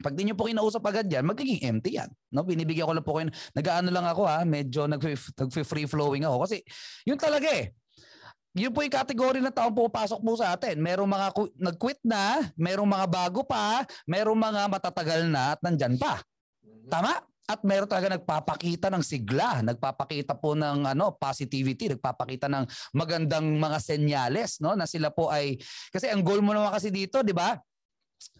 Pag 0.00 0.16
di 0.16 0.24
nyo 0.24 0.32
po 0.32 0.48
kinausap 0.48 0.80
agad 0.88 1.12
yan, 1.12 1.28
magiging 1.28 1.60
empty 1.60 2.00
yan. 2.00 2.08
No? 2.32 2.40
Binibigyan 2.40 2.88
ko 2.88 2.94
lang 2.96 3.04
po 3.04 3.20
kayo. 3.20 3.28
Nag-ano 3.52 3.88
lang 3.92 4.06
ako 4.08 4.22
ha, 4.24 4.48
medyo 4.48 4.88
nag-free 4.88 5.84
flowing 5.84 6.24
ako. 6.24 6.48
Kasi 6.48 6.64
yun 7.04 7.20
talaga 7.20 7.52
eh. 7.52 7.76
Yun 8.56 8.74
po 8.74 8.82
yung 8.82 8.90
category 8.90 9.38
na 9.38 9.54
taong 9.54 9.76
pupasok 9.76 10.18
po 10.24 10.32
sa 10.34 10.56
atin. 10.56 10.80
Merong 10.80 11.06
mga 11.06 11.26
nag-quit 11.54 12.00
na, 12.02 12.50
merong 12.58 12.88
mga 12.88 13.06
bago 13.06 13.46
pa, 13.46 13.84
merong 14.08 14.34
mga 14.34 14.66
matatagal 14.66 15.28
na 15.28 15.54
at 15.54 15.60
nandyan 15.62 16.00
pa. 16.00 16.18
Tama? 16.90 17.29
At 17.50 17.66
meron 17.66 17.90
talaga 17.90 18.14
nagpapakita 18.14 18.86
ng 18.94 19.02
sigla, 19.02 19.58
nagpapakita 19.66 20.38
po 20.38 20.54
ng 20.54 20.86
ano 20.86 21.18
positivity, 21.18 21.90
nagpapakita 21.98 22.46
ng 22.46 22.94
magandang 22.94 23.58
mga 23.58 23.78
senyales 23.82 24.62
no 24.62 24.78
na 24.78 24.86
sila 24.86 25.10
po 25.10 25.26
ay 25.34 25.58
kasi 25.90 26.06
ang 26.06 26.22
goal 26.22 26.38
mo 26.38 26.54
naman 26.54 26.70
kasi 26.70 26.94
dito, 26.94 27.26
'di 27.26 27.34
ba? 27.34 27.58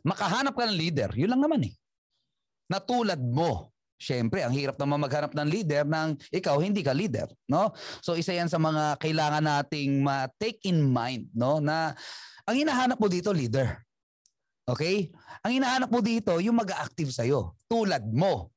Makahanap 0.06 0.54
ka 0.54 0.70
ng 0.70 0.78
leader. 0.78 1.10
'Yun 1.18 1.34
lang 1.34 1.42
naman 1.42 1.66
eh. 1.66 1.74
Natulad 2.70 3.18
mo. 3.18 3.74
Syempre, 4.00 4.40
ang 4.40 4.54
hirap 4.54 4.80
naman 4.80 5.02
maghanap 5.02 5.36
ng 5.36 5.48
leader 5.50 5.84
nang 5.84 6.16
ikaw 6.32 6.56
hindi 6.62 6.80
ka 6.80 6.94
leader, 6.94 7.28
no? 7.50 7.74
So 7.98 8.14
isa 8.14 8.30
'yan 8.30 8.46
sa 8.46 8.62
mga 8.62 8.96
kailangan 9.02 9.42
nating 9.42 10.06
ma-take 10.06 10.62
in 10.70 10.86
mind, 10.86 11.28
no, 11.34 11.58
na 11.58 11.98
ang 12.46 12.56
hinahanap 12.56 12.96
mo 12.96 13.10
dito 13.10 13.34
leader. 13.34 13.74
Okay? 14.70 15.10
Ang 15.42 15.58
hinahanap 15.58 15.90
mo 15.90 15.98
dito 15.98 16.38
yung 16.38 16.54
mag-active 16.62 17.10
sa 17.10 17.26
iyo, 17.26 17.58
tulad 17.66 18.06
mo. 18.06 18.54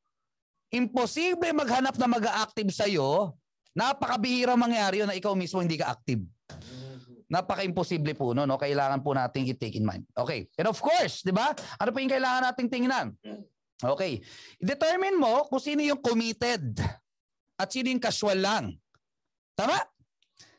Imposible 0.73 1.53
maghanap 1.53 1.95
na 2.01 2.09
mag-active 2.09 2.73
sa 2.73 2.89
iyo, 2.89 3.37
napakabihira 3.77 4.57
mangyari 4.57 5.05
yun 5.05 5.09
na 5.09 5.13
ikaw 5.13 5.37
mismo 5.37 5.61
hindi 5.61 5.77
ka 5.77 5.93
active. 5.93 6.25
Napaka-imposible 7.29 8.13
po 8.17 8.33
no, 8.33 8.49
no? 8.49 8.57
Kailangan 8.57 9.01
po 9.05 9.13
nating 9.13 9.53
i-take 9.53 9.77
in 9.77 9.85
mind. 9.85 10.05
Okay. 10.17 10.49
And 10.57 10.69
of 10.69 10.77
course, 10.81 11.21
'di 11.21 11.33
ba? 11.33 11.53
Ano 11.77 11.89
pa 11.89 11.97
yung 12.01 12.13
kailangan 12.13 12.41
nating 12.49 12.69
tingnan? 12.69 13.07
Okay. 13.81 14.21
Determine 14.57 15.17
mo 15.17 15.45
kung 15.49 15.61
sino 15.61 15.81
yung 15.81 16.01
committed 16.01 16.77
at 17.57 17.69
sino 17.69 17.89
yung 17.89 18.01
casual 18.01 18.37
lang. 18.37 18.73
Tama? 19.53 19.77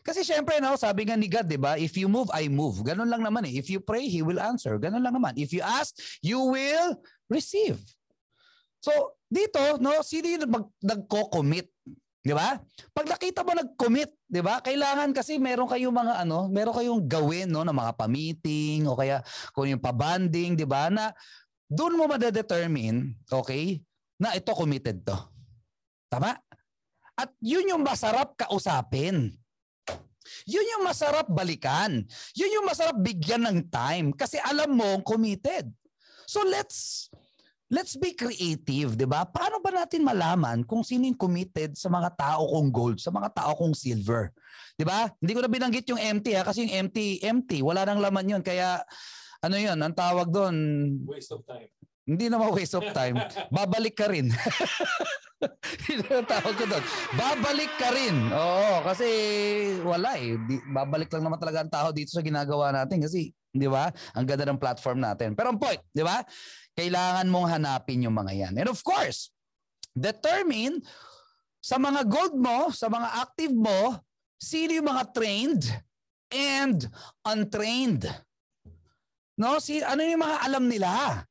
Kasi 0.04 0.21
syempre, 0.21 0.61
no, 0.61 0.76
sabi 0.76 1.09
nga 1.09 1.16
ni 1.16 1.33
God, 1.33 1.49
di 1.49 1.56
ba? 1.56 1.80
If 1.80 1.97
you 1.97 2.12
move, 2.12 2.28
I 2.28 2.52
move. 2.52 2.85
Ganun 2.85 3.09
lang 3.09 3.25
naman 3.25 3.49
eh. 3.49 3.56
If 3.56 3.73
you 3.73 3.80
pray, 3.80 4.04
He 4.04 4.21
will 4.21 4.37
answer. 4.37 4.76
Ganun 4.76 5.00
lang 5.00 5.16
naman. 5.16 5.33
If 5.40 5.56
you 5.56 5.64
ask, 5.64 5.97
you 6.21 6.44
will 6.52 7.00
receive. 7.33 7.80
So, 8.85 9.16
dito, 9.35 9.83
no, 9.83 9.99
sino 10.07 10.31
yung 10.31 10.47
mag, 10.47 10.67
nagko-commit? 10.79 11.67
Di 12.25 12.33
ba? 12.33 12.57
Pag 12.97 13.07
nakita 13.11 13.45
mo 13.45 13.53
nag-commit, 13.53 14.14
di 14.25 14.41
ba? 14.41 14.62
Kailangan 14.62 15.12
kasi 15.12 15.37
meron 15.37 15.69
kayong 15.69 15.93
mga 15.93 16.25
ano, 16.25 16.49
meron 16.49 16.73
kayong 16.73 17.03
gawin 17.05 17.53
no, 17.53 17.67
ng 17.67 17.76
mga 17.76 17.93
pa-meeting 17.99 18.88
o 18.88 18.97
kaya 18.97 19.21
kung 19.53 19.69
yung 19.69 19.83
pa-banding, 19.83 20.57
di 20.57 20.64
ba? 20.64 20.88
Na 20.88 21.12
doon 21.69 22.00
mo 22.00 22.09
madedetermine, 22.09 23.12
okay, 23.29 23.83
na 24.17 24.33
ito 24.33 24.55
committed 24.57 25.05
to. 25.05 25.19
Tama? 26.09 26.33
At 27.19 27.31
yun 27.45 27.69
yung 27.69 27.83
masarap 27.85 28.38
kausapin. 28.38 29.35
Yun 30.49 30.73
yung 30.76 30.85
masarap 30.88 31.29
balikan. 31.29 32.00
Yun 32.33 32.55
yung 32.61 32.67
masarap 32.67 32.97
bigyan 32.97 33.45
ng 33.45 33.59
time 33.69 34.17
kasi 34.17 34.41
alam 34.41 34.73
mo 34.73 35.05
committed. 35.05 35.69
So 36.25 36.41
let's 36.41 37.12
let's 37.75 37.99
be 37.99 38.14
creative, 38.14 38.95
'di 38.95 39.02
ba? 39.04 39.26
Paano 39.26 39.59
ba 39.59 39.75
natin 39.75 40.07
malaman 40.07 40.62
kung 40.62 40.87
sino 40.87 41.11
yung 41.11 41.19
committed 41.19 41.75
sa 41.75 41.90
mga 41.90 42.14
tao 42.14 42.47
kong 42.47 42.71
gold, 42.71 42.99
sa 43.02 43.11
mga 43.11 43.35
tao 43.35 43.59
kong 43.59 43.75
silver? 43.75 44.31
'Di 44.78 44.87
ba? 44.87 45.11
Hindi 45.19 45.33
ko 45.35 45.40
na 45.43 45.50
binanggit 45.50 45.87
yung 45.90 45.99
empty 45.99 46.38
ha 46.38 46.47
kasi 46.47 46.62
yung 46.62 46.87
empty 46.87 47.19
empty, 47.26 47.59
wala 47.66 47.83
nang 47.83 47.99
laman 47.99 48.31
'yun 48.31 48.43
kaya 48.47 48.78
ano 49.43 49.59
'yun, 49.59 49.75
ang 49.75 49.93
tawag 49.93 50.31
doon 50.31 50.54
Waste 51.04 51.35
of 51.35 51.43
time. 51.43 51.66
hindi 52.07 52.31
naman 52.31 52.54
waste 52.54 52.78
of 52.78 52.87
time. 52.95 53.19
Babalik 53.57 53.99
ka 53.99 54.07
rin. 54.07 54.31
Yun 55.93 56.04
ang 56.09 56.28
tawag 56.28 56.57
ko 56.57 56.64
doon. 56.64 56.85
Babalik 57.16 57.73
ka 57.76 57.93
rin. 57.93 58.16
Oo, 58.33 58.81
kasi 58.81 59.09
wala 59.85 60.16
eh. 60.16 60.40
Di, 60.40 60.57
babalik 60.73 61.12
lang 61.12 61.25
naman 61.28 61.37
talaga 61.37 61.61
ang 61.61 61.73
tao 61.73 61.88
dito 61.93 62.12
sa 62.12 62.25
ginagawa 62.25 62.73
natin 62.73 63.04
kasi, 63.04 63.28
di 63.52 63.69
ba? 63.69 63.93
Ang 64.16 64.25
ganda 64.25 64.49
ng 64.49 64.57
platform 64.57 65.04
natin. 65.04 65.37
Pero 65.37 65.52
ang 65.52 65.61
point, 65.61 65.81
di 65.93 66.00
ba? 66.00 66.25
Kailangan 66.75 67.31
mong 67.31 67.49
hanapin 67.54 68.02
yung 68.02 68.19
mga 68.19 68.33
yan. 68.35 68.54
And 68.59 68.71
of 68.71 68.83
course, 68.83 69.31
determine 69.95 70.83
sa 71.62 71.78
mga 71.78 72.04
gold 72.11 72.35
mo, 72.35 72.69
sa 72.75 72.90
mga 72.90 73.09
active 73.25 73.54
mo, 73.54 73.97
sino 74.37 74.76
yung 74.76 74.90
mga 74.90 75.04
trained 75.14 75.64
and 76.35 76.90
untrained. 77.25 78.04
No, 79.38 79.59
si 79.62 79.81
ano 79.81 80.02
yung 80.02 80.23
mga 80.23 80.38
alam 80.45 80.64
nila? 80.66 81.25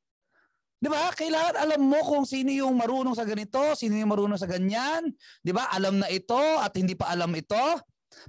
'Di 0.84 0.92
ba? 0.92 1.12
Kailangan 1.16 1.56
alam 1.56 1.82
mo 1.88 2.00
kung 2.04 2.28
sino 2.28 2.52
yung 2.52 2.76
marunong 2.76 3.16
sa 3.16 3.24
ganito, 3.24 3.62
sino 3.80 3.96
yung 3.96 4.12
marunong 4.12 4.36
sa 4.36 4.48
ganyan. 4.50 5.08
'Di 5.40 5.52
ba? 5.56 5.72
Alam 5.72 6.04
na 6.04 6.12
ito 6.12 6.40
at 6.60 6.76
hindi 6.76 6.96
pa 6.96 7.08
alam 7.08 7.32
ito. 7.32 7.80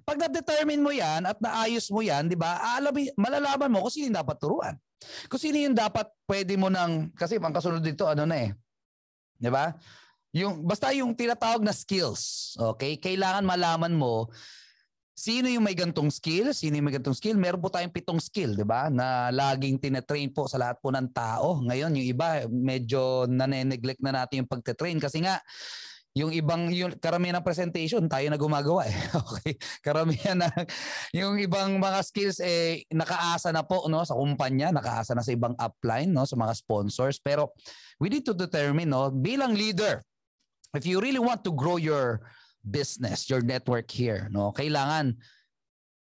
Pag 0.02 0.16
na-determine 0.20 0.82
mo 0.82 0.90
'yan 0.90 1.24
at 1.24 1.38
naayos 1.38 1.88
mo 1.90 2.00
'yan, 2.00 2.28
'di 2.28 2.36
ba? 2.38 2.60
Alam 2.78 2.94
malalaman 3.16 3.70
mo 3.70 3.84
kung 3.86 3.94
sino 3.94 4.10
yung 4.12 4.18
dapat 4.18 4.36
turuan. 4.40 4.74
Kung 5.28 5.40
sino 5.40 5.56
yung 5.60 5.76
dapat 5.76 6.08
pwede 6.24 6.56
mo 6.56 6.72
nang 6.72 7.12
kasi 7.14 7.36
ang 7.36 7.54
kasunod 7.54 7.84
dito 7.84 8.08
ano 8.08 8.24
na 8.24 8.36
eh. 8.48 8.50
'Di 9.38 9.50
ba? 9.52 9.74
Yung 10.34 10.66
basta 10.66 10.90
yung 10.90 11.14
tinatawag 11.14 11.62
na 11.62 11.70
skills, 11.70 12.54
okay? 12.58 12.98
Kailangan 12.98 13.46
malaman 13.46 13.94
mo 13.94 14.32
Sino 15.14 15.46
yung 15.46 15.62
may 15.62 15.78
gantong 15.78 16.10
skill? 16.10 16.50
Sino 16.50 16.74
yung 16.74 16.90
may 16.90 16.98
gantong 16.98 17.14
skill? 17.14 17.38
Meron 17.38 17.62
po 17.62 17.70
tayong 17.70 17.94
pitong 17.94 18.18
skill, 18.18 18.58
di 18.58 18.66
ba? 18.66 18.90
Na 18.90 19.30
laging 19.30 19.78
tinetrain 19.78 20.34
po 20.34 20.50
sa 20.50 20.58
lahat 20.58 20.82
po 20.82 20.90
ng 20.90 21.06
tao. 21.14 21.62
Ngayon, 21.62 21.94
yung 22.02 22.08
iba, 22.10 22.42
medyo 22.50 23.22
nane-neglect 23.30 24.02
na 24.02 24.10
natin 24.10 24.42
yung 24.42 24.50
pagte-train 24.50 24.98
kasi 24.98 25.22
nga, 25.22 25.38
yung 26.14 26.30
ibang 26.30 26.70
yung 26.70 26.94
karamihan 27.02 27.42
ng 27.42 27.46
presentation 27.46 28.06
tayo 28.06 28.30
na 28.30 28.38
gumagawa 28.38 28.86
eh. 28.86 28.94
Okay. 29.24 29.58
Karamihan 29.82 30.38
na 30.38 30.48
yung 31.10 31.36
ibang 31.42 31.74
mga 31.82 31.98
skills 32.06 32.38
eh 32.38 32.86
nakaasa 32.94 33.50
na 33.50 33.66
po 33.66 33.90
no 33.90 34.06
sa 34.06 34.14
kumpanya, 34.14 34.70
nakaasa 34.70 35.18
na 35.18 35.26
sa 35.26 35.34
ibang 35.34 35.58
upline 35.58 36.14
no 36.14 36.22
sa 36.22 36.38
mga 36.38 36.54
sponsors 36.54 37.18
pero 37.18 37.50
we 37.98 38.06
need 38.06 38.22
to 38.22 38.32
determine 38.32 38.86
no 38.86 39.10
bilang 39.10 39.58
leader 39.58 40.06
if 40.74 40.86
you 40.86 41.02
really 41.02 41.22
want 41.22 41.42
to 41.42 41.54
grow 41.54 41.78
your 41.78 42.22
business, 42.64 43.28
your 43.28 43.44
network 43.44 43.86
here, 43.92 44.26
no? 44.32 44.50
Kailangan 44.50 45.14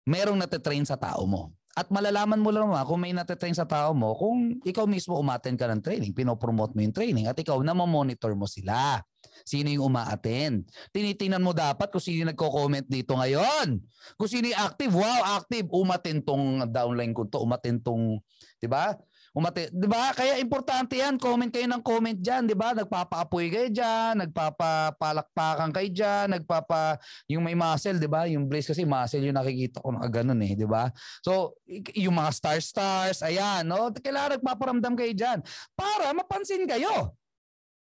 merong 0.06 0.38
nate-train 0.38 0.86
sa 0.86 0.96
tao 0.96 1.26
mo. 1.26 1.50
At 1.74 1.90
malalaman 1.90 2.38
mo 2.38 2.54
lang 2.54 2.70
kung 2.86 3.02
may 3.02 3.18
nate-train 3.18 3.58
sa 3.58 3.66
tao 3.66 3.98
mo 3.98 4.14
kung 4.14 4.62
ikaw 4.62 4.86
mismo 4.86 5.18
umattend 5.18 5.58
ka 5.58 5.66
ng 5.66 5.82
training, 5.82 6.14
pinopromote 6.14 6.78
mo 6.78 6.86
yung 6.86 6.94
training 6.94 7.26
at 7.26 7.34
ikaw 7.34 7.58
na 7.66 7.74
monitor 7.74 8.38
mo 8.38 8.46
sila. 8.46 9.02
Sino 9.42 9.74
yung 9.74 9.90
umaattend? 9.90 10.70
Tinitingnan 10.94 11.42
mo 11.42 11.50
dapat 11.52 11.90
kung 11.90 12.00
sino 12.00 12.24
yung 12.24 12.32
nagko-comment 12.32 12.86
dito 12.86 13.18
ngayon. 13.18 13.82
Kung 14.16 14.30
sino 14.30 14.54
yung 14.54 14.62
active, 14.62 14.94
wow, 14.94 15.42
active, 15.42 15.66
umattend 15.74 16.22
tong 16.22 16.62
downline 16.70 17.12
ko 17.12 17.26
to, 17.26 17.42
umattend 17.42 17.82
tong, 17.82 18.22
'di 18.62 18.70
ba? 18.70 18.94
Umate. 19.34 19.74
'Di 19.74 19.90
ba? 19.90 20.14
Kaya 20.14 20.38
importante 20.38 20.94
'yan. 20.94 21.18
Comment 21.18 21.50
kayo 21.50 21.66
ng 21.66 21.82
comment 21.82 22.16
diyan, 22.16 22.46
'di 22.46 22.54
ba? 22.54 22.78
Nagpapaapoy 22.78 23.50
kayo 23.50 23.68
diyan, 23.74 24.22
nagpapapalakpakan 24.30 25.70
kayo 25.74 25.90
diyan, 25.90 26.26
nagpapa 26.38 27.02
yung 27.26 27.42
may 27.42 27.58
muscle, 27.58 27.98
'di 27.98 28.10
ba? 28.10 28.30
Yung 28.30 28.46
Blaze 28.46 28.70
kasi 28.70 28.86
muscle 28.86 29.26
yung 29.26 29.36
nakikita 29.36 29.82
ko 29.82 29.90
na 29.90 30.06
ganun 30.06 30.38
eh, 30.46 30.54
'di 30.54 30.70
ba? 30.70 30.94
So, 31.26 31.58
yung 31.98 32.14
mga 32.14 32.32
star 32.32 32.60
stars, 32.62 33.26
ayan, 33.26 33.66
no? 33.66 33.90
Kailangan 33.90 34.38
nagpaparamdam 34.38 34.94
kayo 34.94 35.12
diyan 35.18 35.42
para 35.74 36.14
mapansin 36.14 36.70
kayo. 36.70 37.18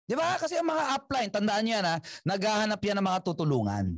'Di 0.06 0.14
ba? 0.14 0.38
Kasi 0.38 0.62
ang 0.62 0.70
mga 0.70 0.84
upline, 0.94 1.30
tandaan 1.34 1.64
niyo 1.66 1.74
yan 1.82 1.86
ha, 1.90 1.98
naghahanap 2.22 2.80
yan 2.86 3.02
ng 3.02 3.08
mga 3.10 3.20
tutulungan. 3.26 3.98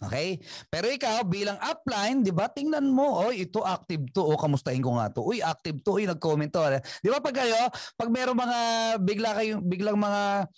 Okay? 0.00 0.40
Pero 0.72 0.88
ikaw 0.88 1.20
bilang 1.28 1.60
upline, 1.60 2.24
'di 2.24 2.32
ba? 2.32 2.48
Tingnan 2.48 2.88
mo, 2.88 3.20
oy, 3.28 3.44
ito 3.44 3.60
active 3.60 4.08
to, 4.16 4.24
o 4.24 4.32
kamustahin 4.40 4.80
ko 4.80 4.96
nga 4.96 5.12
to. 5.12 5.20
Uy, 5.20 5.44
active 5.44 5.84
to, 5.84 6.00
uy, 6.00 6.08
nag-comment 6.08 6.48
to. 6.48 6.60
'Di 7.04 7.08
ba 7.12 7.20
pag 7.20 7.36
kayo, 7.36 7.68
pag 8.00 8.08
meron 8.08 8.36
mga 8.36 8.58
bigla 9.04 9.30
kayo 9.36 9.60
biglang 9.60 10.00
mga 10.00 10.48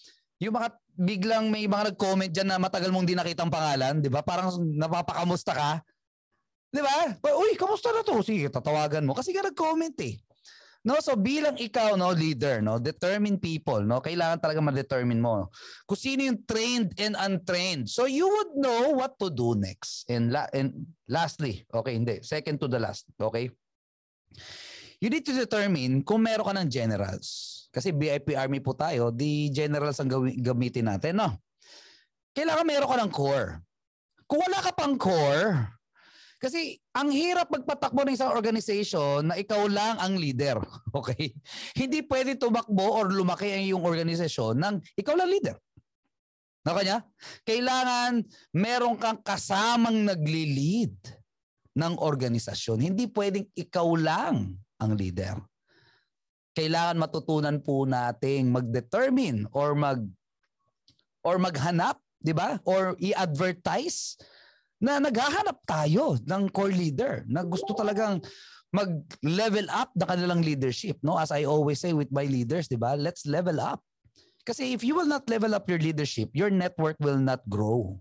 yung 0.42 0.54
mga 0.54 0.68
biglang 0.92 1.44
may 1.50 1.66
mga 1.66 1.94
nag-comment 1.94 2.30
diyan 2.30 2.48
na 2.54 2.62
matagal 2.62 2.90
mong 2.94 3.06
di 3.06 3.18
nakitang 3.18 3.50
pangalan, 3.50 3.98
'di 3.98 4.10
ba? 4.14 4.22
Parang 4.22 4.54
napapakamusta 4.78 5.52
ka. 5.54 5.70
'Di 6.70 6.80
ba? 6.80 7.18
Uy, 7.34 7.58
kamusta 7.58 7.90
na 7.90 8.06
to? 8.06 8.22
Sige, 8.22 8.46
tatawagan 8.46 9.02
mo 9.02 9.12
kasi 9.12 9.34
nga 9.34 9.42
nag-comment 9.42 9.98
eh. 10.06 10.22
No, 10.82 10.98
so 10.98 11.14
bilang 11.14 11.54
ikaw 11.62 11.94
no 11.94 12.10
leader, 12.10 12.58
no, 12.58 12.82
determine 12.82 13.38
people, 13.38 13.86
no, 13.86 14.02
kailangan 14.02 14.42
talaga 14.42 14.58
ma-determine 14.58 15.22
mo 15.22 15.46
kung 15.86 15.94
sino 15.94 16.26
yung 16.26 16.42
trained 16.42 16.90
and 16.98 17.14
untrained. 17.14 17.86
So 17.86 18.10
you 18.10 18.26
would 18.26 18.58
know 18.58 18.90
what 18.98 19.14
to 19.22 19.30
do 19.30 19.54
next. 19.54 20.10
And 20.10 20.34
la 20.34 20.50
and 20.50 20.90
lastly, 21.06 21.62
okay, 21.70 21.94
hindi, 21.94 22.26
second 22.26 22.58
to 22.58 22.66
the 22.66 22.82
last, 22.82 23.06
okay? 23.14 23.54
You 24.98 25.06
need 25.06 25.22
to 25.30 25.34
determine 25.38 26.02
kung 26.02 26.26
meron 26.26 26.50
ka 26.50 26.54
ng 26.58 26.66
generals. 26.66 27.62
Kasi 27.70 27.94
VIP 27.94 28.34
army 28.34 28.58
po 28.58 28.74
tayo, 28.74 29.14
di 29.14 29.54
generals 29.54 30.02
ang 30.02 30.10
gamitin 30.42 30.90
natin, 30.90 31.22
no? 31.22 31.30
Kailangan 32.34 32.66
meron 32.66 32.90
ka 32.90 32.98
ng 33.06 33.12
core. 33.14 33.62
Kung 34.26 34.42
wala 34.42 34.58
ka 34.58 34.74
pang 34.74 34.98
core, 34.98 35.62
kasi 36.42 36.74
ang 36.90 37.14
hirap 37.14 37.54
magpatakbo 37.54 38.02
ng 38.02 38.18
isang 38.18 38.34
organization 38.34 39.30
na 39.30 39.38
ikaw 39.38 39.70
lang 39.70 39.94
ang 40.02 40.18
leader. 40.18 40.58
Okay? 40.92 41.32
Hindi 41.72 42.04
pwede 42.04 42.36
tumakbo 42.36 42.84
or 42.84 43.08
lumaki 43.08 43.48
ang 43.48 43.64
iyong 43.64 43.80
organisasyon 43.80 44.60
nang 44.60 44.76
ikaw 44.92 45.16
lang 45.16 45.32
leader. 45.32 45.56
Na 46.68 46.76
kanya? 46.76 47.00
Kailangan 47.48 48.20
meron 48.52 49.00
kang 49.00 49.24
kasamang 49.24 50.04
nagli-lead 50.04 50.92
ng 51.80 51.94
organisasyon. 51.96 52.84
Hindi 52.92 53.08
pwedeng 53.08 53.48
ikaw 53.56 53.88
lang 53.96 54.60
ang 54.76 54.92
leader. 55.00 55.40
Kailangan 56.52 57.00
matutunan 57.00 57.56
po 57.64 57.88
nating 57.88 58.52
mag-determine 58.52 59.48
or 59.56 59.72
mag 59.72 60.04
or 61.24 61.40
maghanap, 61.40 61.96
'di 62.20 62.36
ba? 62.36 62.60
Or 62.68 62.92
i-advertise 63.00 64.20
na 64.82 64.98
naghahanap 64.98 65.62
tayo 65.62 66.18
ng 66.26 66.42
core 66.50 66.74
leader 66.74 67.22
na 67.30 67.46
gusto 67.46 67.70
talagang 67.70 68.18
mag-level 68.74 69.70
up 69.70 69.94
na 69.94 70.10
kanilang 70.10 70.42
leadership. 70.42 70.98
No? 71.06 71.14
As 71.14 71.30
I 71.30 71.46
always 71.46 71.78
say 71.78 71.94
with 71.94 72.10
my 72.10 72.26
leaders, 72.26 72.66
di 72.66 72.74
ba? 72.74 72.98
Let's 72.98 73.22
level 73.22 73.62
up. 73.62 73.78
Kasi 74.42 74.74
if 74.74 74.82
you 74.82 74.98
will 74.98 75.06
not 75.06 75.22
level 75.30 75.54
up 75.54 75.70
your 75.70 75.78
leadership, 75.78 76.34
your 76.34 76.50
network 76.50 76.98
will 76.98 77.20
not 77.20 77.46
grow. 77.46 77.94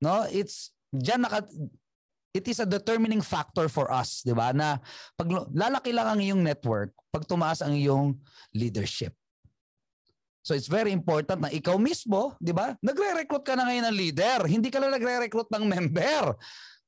No, 0.00 0.24
it's 0.32 0.72
diyan 0.90 1.28
naka 1.28 1.44
it 2.32 2.48
is 2.48 2.58
a 2.58 2.66
determining 2.66 3.20
factor 3.20 3.68
for 3.68 3.92
us, 3.92 4.24
'di 4.24 4.32
ba? 4.32 4.56
Na 4.56 4.80
pag 5.14 5.28
lalaki 5.52 5.92
lang 5.92 6.08
ang 6.08 6.20
iyong 6.24 6.42
network, 6.42 6.96
pag 7.12 7.28
tumaas 7.28 7.60
ang 7.60 7.76
iyong 7.76 8.16
leadership. 8.56 9.12
So 10.42 10.58
it's 10.58 10.66
very 10.66 10.90
important 10.90 11.38
na 11.38 11.50
ikaw 11.54 11.78
mismo, 11.78 12.34
'di 12.42 12.50
ba? 12.50 12.74
Nagre-recruit 12.82 13.46
ka 13.46 13.54
na 13.54 13.70
ngayon 13.70 13.86
ng 13.90 13.96
leader, 13.96 14.38
hindi 14.50 14.68
ka 14.68 14.82
lang 14.82 14.90
nagre-recruit 14.90 15.46
ng 15.54 15.64
member. 15.70 16.34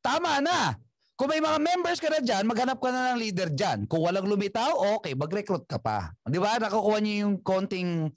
Tama 0.03 0.43
na. 0.43 0.75
Kung 1.15 1.31
may 1.31 1.39
mga 1.39 1.63
members 1.63 2.03
ka 2.03 2.11
na 2.11 2.19
dyan, 2.19 2.43
maghanap 2.43 2.83
ka 2.83 2.91
na 2.91 3.15
ng 3.15 3.23
leader 3.23 3.47
dyan. 3.47 3.87
Kung 3.87 4.03
walang 4.03 4.27
lumitaw, 4.27 4.99
okay, 4.99 5.15
mag-recruit 5.15 5.63
ka 5.71 5.79
pa. 5.79 6.11
Di 6.27 6.43
ba? 6.43 6.59
Nakukuha 6.59 6.99
niyo 6.99 7.31
yung 7.31 7.35
konting, 7.39 8.11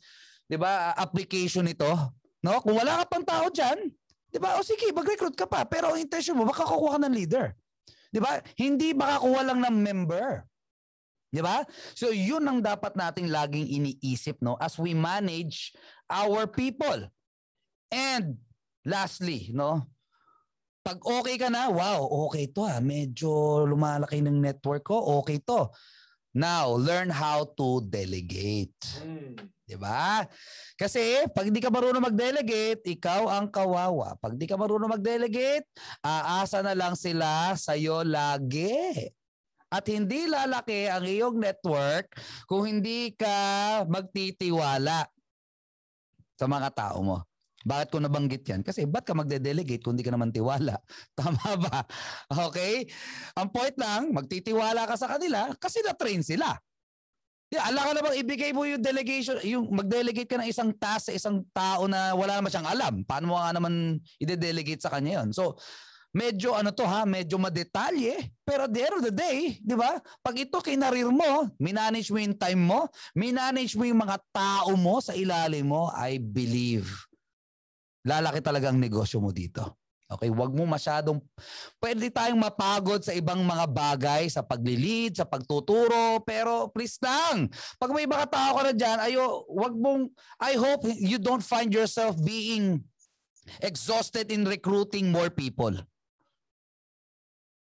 di 0.50 0.58
ba, 0.58 0.98
application 0.98 1.70
nito. 1.70 1.86
No? 2.41 2.58
Kung 2.65 2.74
wala 2.74 3.06
ka 3.06 3.13
pang 3.13 3.22
tao 3.22 3.53
dyan, 3.53 3.94
di 4.34 4.41
ba? 4.41 4.58
O 4.58 4.65
sige, 4.65 4.89
mag-recruit 4.89 5.38
ka 5.38 5.46
pa. 5.46 5.62
Pero 5.70 5.94
ang 5.94 6.01
intention 6.01 6.34
mo, 6.34 6.50
baka 6.50 6.65
kukuha 6.65 6.98
ka 6.98 7.06
ng 7.06 7.13
leader. 7.13 7.53
Di 8.10 8.17
ba? 8.17 8.41
Hindi 8.58 8.98
makakuha 8.98 9.46
lang 9.46 9.62
ng 9.62 9.77
member. 9.77 10.41
Di 11.27 11.43
ba? 11.43 11.63
So 11.91 12.10
yun 12.10 12.48
ang 12.48 12.63
dapat 12.63 12.96
nating 12.96 13.27
laging 13.27 13.67
iniisip 13.67 14.39
no 14.39 14.55
as 14.63 14.79
we 14.79 14.96
manage 14.96 15.75
our 16.07 16.48
people. 16.48 17.07
And 17.91 18.39
lastly, 18.88 19.51
no, 19.51 19.88
pag 20.88 21.03
okay 21.03 21.36
ka 21.36 21.51
na, 21.51 21.67
wow, 21.67 22.03
okay 22.27 22.48
to 22.48 22.63
ah. 22.63 22.79
Medyo 22.79 23.63
lumalaki 23.67 24.24
ng 24.24 24.39
network 24.39 24.88
ko, 24.88 25.19
okay 25.19 25.39
to. 25.43 25.67
Now, 26.38 26.69
learn 26.79 27.12
how 27.12 27.50
to 27.57 27.84
delegate. 27.84 28.77
Hmm. 29.03 29.36
'Di 29.67 29.75
ba? 29.75 30.24
Kasi 30.79 31.27
pag 31.36 31.51
hindi 31.51 31.60
ka 31.60 31.67
marunong 31.67 32.00
mag-delegate, 32.00 32.88
ikaw 32.88 33.27
ang 33.27 33.51
kawawa. 33.51 34.15
Pag 34.15 34.39
hindi 34.39 34.48
ka 34.48 34.55
marunong 34.55 34.96
mag-delegate, 34.96 35.67
aasa 36.00 36.63
na 36.63 36.72
lang 36.72 36.96
sila 36.96 37.51
sa 37.60 37.75
iyo 37.75 38.00
lagi. 38.07 39.12
At 39.67 39.83
hindi 39.91 40.31
lalaki 40.31 40.88
ang 40.88 41.03
iyong 41.03 41.38
network 41.43 42.15
kung 42.47 42.63
hindi 42.63 43.12
ka 43.12 43.36
magtitiwala 43.91 45.03
sa 46.39 46.45
mga 46.47 46.69
tao 46.71 47.03
mo. 47.03 47.17
Bakit 47.67 47.88
ko 47.91 47.97
nabanggit 48.00 48.47
yan? 48.47 48.63
Kasi 48.63 48.88
ba't 48.88 49.03
ka 49.03 49.12
magde-delegate 49.12 49.83
kung 49.83 50.00
hindi 50.00 50.07
ka 50.07 50.15
naman 50.15 50.31
tiwala? 50.31 50.79
Tama 51.19 51.59
ba? 51.59 51.83
Okay? 52.47 52.88
Ang 53.36 53.51
point 53.51 53.75
lang, 53.75 54.15
magtitiwala 54.15 54.88
ka 54.88 54.95
sa 54.95 55.12
kanila 55.12 55.51
kasi 55.59 55.83
na-train 55.83 56.24
sila. 56.24 56.55
Yeah, 57.47 57.63
ala 57.63 57.79
ka 57.79 57.91
namang 57.95 58.19
ibigay 58.19 58.51
mo 58.51 58.67
yung 58.67 58.83
delegation, 58.83 59.39
yung 59.47 59.71
mag-delegate 59.71 60.27
ka 60.27 60.36
ng 60.36 60.51
isang 60.51 60.71
task 60.75 61.12
sa 61.12 61.13
isang 61.15 61.43
tao 61.55 61.88
na 61.88 62.12
wala 62.12 62.39
naman 62.39 62.51
siyang 62.51 62.67
alam. 62.67 62.93
Paano 63.07 63.31
mo 63.31 63.36
nga 63.39 63.55
naman 63.55 64.00
i-delegate 64.19 64.83
sa 64.83 64.91
kanya 64.91 65.24
yon? 65.24 65.31
So, 65.31 65.55
medyo 66.17 66.57
ano 66.57 66.74
to 66.74 66.81
ha, 66.81 67.05
medyo 67.05 67.38
madetalye, 67.38 68.33
pero 68.41 68.65
at 68.65 68.74
the 68.74 68.81
end 68.81 68.95
of 68.97 69.03
the 69.05 69.13
day, 69.13 69.62
di 69.62 69.77
ba? 69.77 70.01
Pag 70.25 70.41
ito 70.41 70.57
kinarir 70.65 71.13
mo, 71.13 71.45
minanage 71.62 72.09
mo 72.09 72.17
yung 72.17 72.33
time 72.33 72.57
mo, 72.57 72.89
minanage 73.13 73.77
mo 73.77 73.86
yung 73.86 74.01
mga 74.01 74.17
tao 74.34 74.73
mo 74.73 74.97
sa 74.97 75.13
ilalim 75.13 75.69
mo, 75.69 75.93
I 75.93 76.17
believe 76.17 76.89
lalaki 78.01 78.41
talaga 78.41 78.73
ang 78.73 78.82
negosyo 78.82 79.21
mo 79.21 79.30
dito. 79.30 79.77
Okay, 80.08 80.32
wag 80.32 80.56
mo 80.56 80.63
masyadong 80.63 81.19
pwede 81.84 82.08
tayong 82.08 82.39
mapagod 82.39 83.03
sa 83.03 83.12
ibang 83.12 83.43
mga 83.43 83.67
bagay, 83.67 84.23
sa 84.32 84.39
paglilid, 84.39 85.19
sa 85.19 85.27
pagtuturo, 85.27 86.23
pero 86.23 86.71
please 86.71 86.95
lang. 87.03 87.51
Pag 87.75 87.91
may 87.91 88.08
mga 88.08 88.32
tao 88.32 88.56
ka 88.56 88.71
na 88.71 88.73
diyan, 88.73 88.97
ayo, 89.12 89.43
wag 89.51 89.75
mong 89.75 90.08
I 90.39 90.56
hope 90.56 90.88
you 90.95 91.19
don't 91.19 91.43
find 91.43 91.75
yourself 91.75 92.15
being 92.23 92.88
exhausted 93.60 94.32
in 94.32 94.47
recruiting 94.47 95.12
more 95.12 95.27
people. 95.27 95.75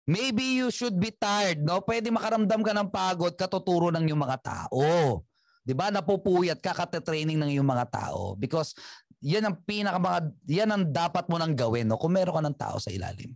Maybe 0.03 0.59
you 0.59 0.75
should 0.75 0.99
be 0.99 1.15
tired, 1.15 1.63
no? 1.63 1.79
Pwede 1.83 2.11
makaramdam 2.11 2.61
ka 2.67 2.73
ng 2.75 2.91
pagod 2.91 3.35
katuturo 3.39 3.95
ng 3.95 4.03
iyong 4.11 4.19
mga 4.19 4.39
tao. 4.43 5.23
'Di 5.63 5.75
ba? 5.79 5.95
Napupuyat 5.95 6.59
ka 6.59 6.75
kate-training 6.75 7.39
ng 7.39 7.51
iyong 7.55 7.67
mga 7.67 7.87
tao 7.87 8.35
because 8.35 8.75
yan 9.23 9.47
ang 9.47 9.63
pinaka 9.63 10.03
mga 10.03 10.21
yan 10.51 10.71
ang 10.75 10.85
dapat 10.91 11.31
mo 11.31 11.39
nang 11.39 11.55
gawin 11.55 11.87
no 11.87 11.95
kung 12.03 12.19
meron 12.19 12.35
ka 12.35 12.43
ng 12.43 12.59
tao 12.59 12.77
sa 12.83 12.91
ilalim. 12.91 13.31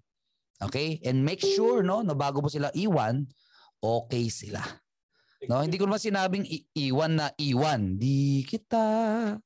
Okay? 0.59 0.99
And 1.07 1.23
make 1.23 1.39
sure 1.39 1.87
no 1.87 2.03
na 2.03 2.19
bago 2.19 2.43
mo 2.43 2.51
sila 2.51 2.75
iwan, 2.75 3.31
okay 3.79 4.27
sila. 4.27 4.59
No, 5.47 5.63
hindi 5.63 5.79
ko 5.79 5.87
naman 5.87 6.03
sinabing 6.03 6.43
i- 6.49 6.67
iwan 6.91 7.23
na 7.23 7.31
iwan. 7.39 8.01
Di 8.01 8.43
kita 8.43 8.83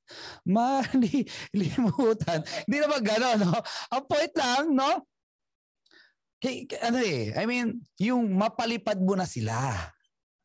malilimutan. 0.54 2.40
Hindi 2.64 2.78
naman 2.78 3.02
gano'n, 3.04 3.38
no? 3.42 3.58
Ang 3.92 4.04
point 4.08 4.32
lang, 4.38 4.64
no? 4.72 5.09
Kay, 6.40 6.64
ano 6.80 6.98
eh, 7.04 7.36
I 7.36 7.44
mean, 7.44 7.84
yung 8.00 8.32
mapalipad 8.32 8.96
mo 8.96 9.12
na 9.12 9.28
sila. 9.28 9.76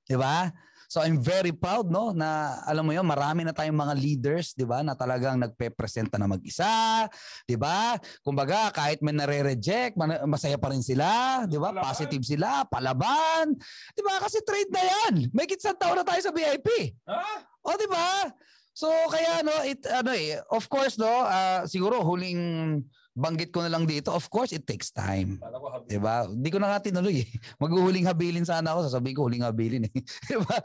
'Di 0.05 0.19
ba? 0.19 0.51
So 0.85 1.01
I'm 1.01 1.17
very 1.17 1.49
proud 1.49 1.89
no 1.89 2.13
na 2.13 2.61
alam 2.67 2.85
mo 2.85 2.93
'yon, 2.93 3.07
marami 3.07 3.41
na 3.41 3.55
tayong 3.55 3.79
mga 3.79 3.95
leaders, 3.97 4.53
'di 4.53 4.69
ba, 4.69 4.85
na 4.85 4.93
talagang 4.93 5.39
nagpe-presenta 5.39 6.19
na 6.19 6.29
mag-isa, 6.29 7.07
'di 7.49 7.57
ba? 7.57 7.97
Kumbaga 8.21 8.69
kahit 8.69 9.01
may 9.01 9.15
nare-reject, 9.15 9.97
masaya 10.29 10.59
pa 10.61 10.69
rin 10.69 10.85
sila, 10.85 11.41
'di 11.49 11.57
ba? 11.57 11.73
Positive 11.73 12.21
sila, 12.21 12.67
palaban. 12.69 13.55
'Di 13.95 14.01
ba? 14.05 14.21
Kasi 14.21 14.45
trade 14.45 14.69
na 14.69 14.83
'yan. 14.83 15.13
May 15.33 15.49
isang 15.49 15.79
taon 15.79 15.97
na 15.97 16.05
tayo 16.05 16.21
sa 16.21 16.35
VIP. 16.35 16.93
Ah? 17.09 17.39
O 17.65 17.73
'di 17.73 17.87
ba? 17.89 18.29
So 18.75 18.91
kaya 19.07 19.39
no, 19.41 19.63
it 19.63 19.81
ano 19.87 20.11
eh, 20.11 20.35
of 20.51 20.67
course 20.67 20.99
no, 20.99 21.07
uh, 21.07 21.63
siguro 21.63 22.03
huling 22.03 22.83
banggit 23.15 23.49
ko 23.55 23.63
na 23.63 23.71
lang 23.71 23.87
dito, 23.87 24.11
of 24.11 24.27
course, 24.27 24.51
it 24.51 24.67
takes 24.67 24.91
time. 24.91 25.39
Diba? 25.87 26.27
Hindi 26.27 26.51
ko 26.51 26.59
na 26.59 26.75
nga 26.75 26.83
tinuloy 26.83 27.23
eh. 27.23 27.29
Maghuhuling 27.63 28.03
habilin 28.03 28.43
sana 28.43 28.75
ako, 28.75 28.91
sasabihin 28.91 29.15
ko 29.15 29.23
huling 29.25 29.47
habilin 29.47 29.87
eh. 29.87 29.93
diba? 30.29 30.57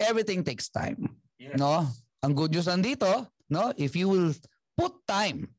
Everything 0.00 0.40
takes 0.40 0.72
time. 0.72 1.04
Yes. 1.36 1.60
No? 1.60 1.84
Ang 2.24 2.32
good 2.32 2.56
news 2.56 2.66
nandito, 2.66 3.28
no? 3.52 3.70
If 3.76 3.94
you 3.94 4.08
will 4.08 4.32
put 4.74 4.96
time 5.04 5.52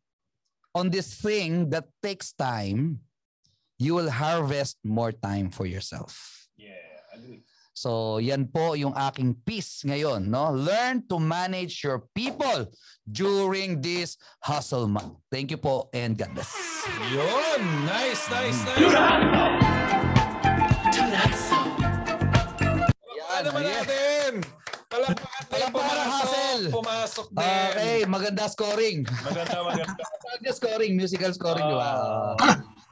on 0.73 0.89
this 0.89 1.21
thing 1.21 1.69
that 1.69 1.87
takes 2.01 2.33
time, 2.33 2.99
you 3.77 3.95
will 3.95 4.09
harvest 4.09 4.81
more 4.83 5.13
time 5.13 5.53
for 5.53 5.69
yourself. 5.69 6.49
Yeah, 6.57 6.83
agree. 7.15 7.45
So, 7.79 8.19
yan 8.19 8.51
po 8.51 8.75
yung 8.75 8.91
aking 8.91 9.39
piece 9.47 9.87
ngayon, 9.87 10.27
no? 10.27 10.51
Learn 10.51 11.07
to 11.07 11.15
manage 11.15 11.79
your 11.79 12.11
people 12.11 12.67
during 13.07 13.79
this 13.79 14.19
hustle 14.43 14.91
month. 14.91 15.15
Thank 15.31 15.55
you 15.55 15.59
po 15.63 15.87
and 15.95 16.19
God 16.19 16.35
bless. 16.35 16.51
Yun! 17.07 17.61
Nice, 17.87 18.27
nice, 18.27 18.59
nice! 18.67 18.83
Yan, 18.83 19.21
Ano 23.39 23.47
naman 23.47 23.63
yeah. 23.63 23.71
natin? 23.79 24.31
Palakpakan 24.91 25.43
din. 25.47 25.71
Pumasok. 25.71 26.11
hustle. 26.11 26.63
Pumasok 26.75 27.27
din. 27.31 27.47
Okay, 27.47 27.99
maganda 28.11 28.43
scoring. 28.51 28.97
Maganda, 29.23 29.55
maganda. 29.63 30.03
Maganda 30.27 30.51
scoring, 30.51 30.91
musical 30.99 31.31
scoring, 31.31 31.63
di 31.63 31.75
ba? 31.79 31.91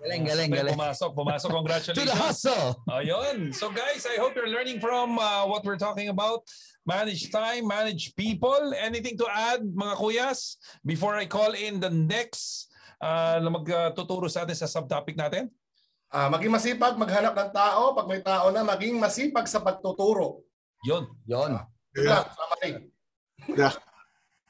Galing, 0.07 0.23
galing, 0.23 0.51
galing. 0.55 0.71
Pumasok, 0.79 1.11
pumasok. 1.11 1.51
To 1.51 1.51
the 1.51 1.59
Congratulations. 1.59 2.15
hustle! 2.15 2.79
Ayun. 2.87 3.51
So 3.51 3.67
guys, 3.67 4.07
I 4.07 4.15
hope 4.15 4.39
you're 4.39 4.47
learning 4.47 4.79
from 4.79 5.19
uh, 5.19 5.43
what 5.43 5.67
we're 5.67 5.75
talking 5.75 6.07
about. 6.07 6.47
Manage 6.87 7.27
time, 7.27 7.67
manage 7.67 8.15
people. 8.15 8.71
Anything 8.79 9.19
to 9.19 9.27
add, 9.27 9.67
mga 9.67 9.99
kuyas? 9.99 10.55
Before 10.87 11.19
I 11.19 11.27
call 11.27 11.51
in 11.59 11.83
the 11.83 11.91
next 11.91 12.71
uh, 13.03 13.43
na 13.43 13.51
magtuturo 13.51 14.31
sa 14.31 14.47
atin 14.47 14.55
sa 14.55 14.71
subtopic 14.71 15.19
natin? 15.19 15.51
Ah, 16.07 16.31
maging 16.31 16.55
masipag, 16.55 16.95
maghanap 16.95 17.35
ng 17.35 17.51
tao. 17.51 17.91
Pag 17.91 18.07
may 18.07 18.23
tao 18.23 18.47
na, 18.47 18.63
maging 18.63 18.95
masipag 18.95 19.43
sa 19.51 19.59
pagtuturo. 19.59 20.47
Yun. 20.87 21.03
Yon. 21.27 21.59
Yun 21.99 22.07
lang, 22.07 22.25
summary. 22.31 22.87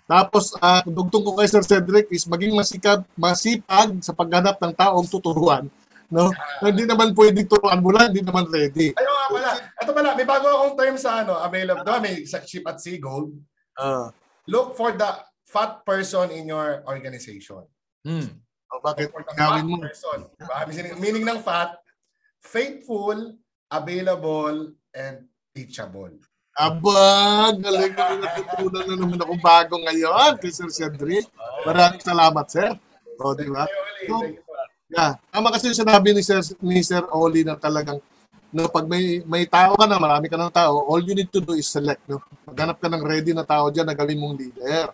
Tapos, 0.07 0.55
uh, 0.55 0.81
dugtong 0.87 1.19
ko 1.19 1.31
kay 1.35 1.51
Sir 1.51 1.63
Cedric 1.67 2.07
is 2.15 2.23
maging 2.23 2.55
masikap, 2.55 3.03
masipag 3.19 3.91
sa 3.99 4.15
paghanap 4.15 4.55
ng 4.55 4.71
taong 4.71 5.03
tuturuan. 5.03 5.67
No? 6.07 6.31
Hindi 6.63 6.87
naman 6.87 7.11
pwedeng 7.11 7.51
turuan 7.51 7.83
mo 7.83 7.91
lang, 7.91 8.15
hindi 8.15 8.23
naman 8.23 8.47
ready. 8.47 8.95
Ayun 8.95 9.11
nga 9.11 9.27
pala. 9.27 9.51
Ito 9.83 9.91
pala, 9.91 10.09
may 10.15 10.23
bago 10.23 10.47
akong 10.47 10.75
term 10.79 10.95
sa 10.95 11.27
ano, 11.27 11.35
available. 11.35 11.83
Diba, 11.83 11.99
may 11.99 12.23
sa 12.23 12.39
Ship 12.39 12.63
at 12.63 12.79
Sea 12.79 12.95
Gold. 12.95 13.35
Ah, 13.75 14.07
Look 14.47 14.79
for 14.79 14.95
the 14.95 15.11
fat 15.43 15.83
person 15.83 16.31
in 16.31 16.47
your 16.47 16.87
organization. 16.87 17.67
Hmm. 18.07 18.39
oh, 18.71 18.79
bakit 18.79 19.11
For 19.11 19.27
the 19.27 19.35
fat 19.35 19.67
mo? 19.67 19.83
person. 19.83 20.23
Diba? 20.39 20.55
Meaning, 20.71 20.95
meaning 21.03 21.25
ng 21.27 21.43
fat, 21.43 21.75
faithful, 22.39 23.35
available, 23.67 24.71
and 24.95 25.27
teachable. 25.51 26.15
Aba, 26.57 27.53
galing 27.53 27.93
na 27.93 28.17
natutunan 28.17 28.83
na 28.89 28.95
naman 28.97 29.19
ako 29.21 29.33
bago 29.37 29.77
ngayon 29.77 30.41
kay 30.41 30.49
Sir 30.49 30.73
Cedric. 30.73 31.29
Maraming 31.61 32.01
salamat, 32.01 32.45
Sir. 32.49 32.73
O, 33.21 33.37
di 33.37 33.45
ba? 33.45 33.69
So. 34.09 34.25
Yeah. 34.89 35.21
Tama 35.29 35.53
kasi 35.53 35.69
yung 35.69 35.85
sinabi 35.85 36.17
ni 36.17 36.25
Sir, 36.25 36.41
ni 36.65 36.81
Sir 36.81 37.05
Oli 37.13 37.45
na 37.45 37.61
talagang 37.61 38.01
no, 38.49 38.65
pag 38.73 38.89
may 38.89 39.21
may 39.29 39.45
tao 39.45 39.77
ka 39.77 39.85
na, 39.85 40.01
marami 40.01 40.25
ka 40.31 40.39
ng 40.39 40.49
tao, 40.49 40.81
all 40.89 41.05
you 41.05 41.13
need 41.13 41.29
to 41.29 41.37
do 41.37 41.53
is 41.53 41.69
select. 41.69 42.01
No? 42.09 42.25
Maghanap 42.49 42.81
ka 42.81 42.89
ng 42.89 43.03
ready 43.05 43.37
na 43.37 43.45
tao 43.45 43.69
dyan 43.69 43.85
na 43.85 43.93
gawin 43.93 44.17
mong 44.17 44.41
leader. 44.41 44.89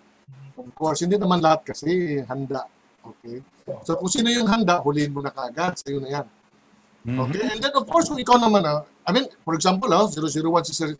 Of 0.59 0.67
course, 0.75 1.07
hindi 1.07 1.15
naman 1.15 1.39
lahat 1.39 1.63
kasi 1.63 2.19
handa. 2.27 2.67
Okay? 2.99 3.39
So 3.87 3.95
kung 3.95 4.11
sino 4.11 4.27
yung 4.27 4.51
handa, 4.51 4.83
huliin 4.83 5.15
mo 5.15 5.23
na 5.23 5.31
kagad. 5.31 5.79
Sa'yo 5.79 6.03
na 6.03 6.11
yan. 6.11 6.25
Okay? 7.07 7.55
And 7.55 7.59
then 7.63 7.71
of 7.71 7.87
course, 7.87 8.11
kung 8.11 8.19
ikaw 8.19 8.35
naman, 8.35 8.67
ah, 8.67 8.83
I 9.07 9.15
mean, 9.15 9.31
for 9.47 9.55
example, 9.55 9.87
oh, 9.95 10.11
001 10.11 10.67
si 10.67 10.75
Sir, 10.75 10.91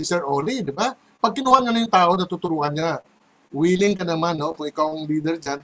si 0.00 0.08
Sir 0.08 0.24
Oli, 0.24 0.64
di 0.64 0.72
ba? 0.72 0.96
Pag 0.96 1.36
kinuha 1.36 1.60
nga 1.60 1.72
na 1.76 1.84
yung 1.84 1.92
tao, 1.92 2.16
natuturuan 2.16 2.72
niya, 2.72 3.04
willing 3.52 3.92
ka 3.92 4.08
naman, 4.08 4.40
no, 4.40 4.56
kung 4.56 4.64
ikaw 4.64 4.96
ang 4.96 5.04
leader 5.04 5.36
dyan, 5.36 5.60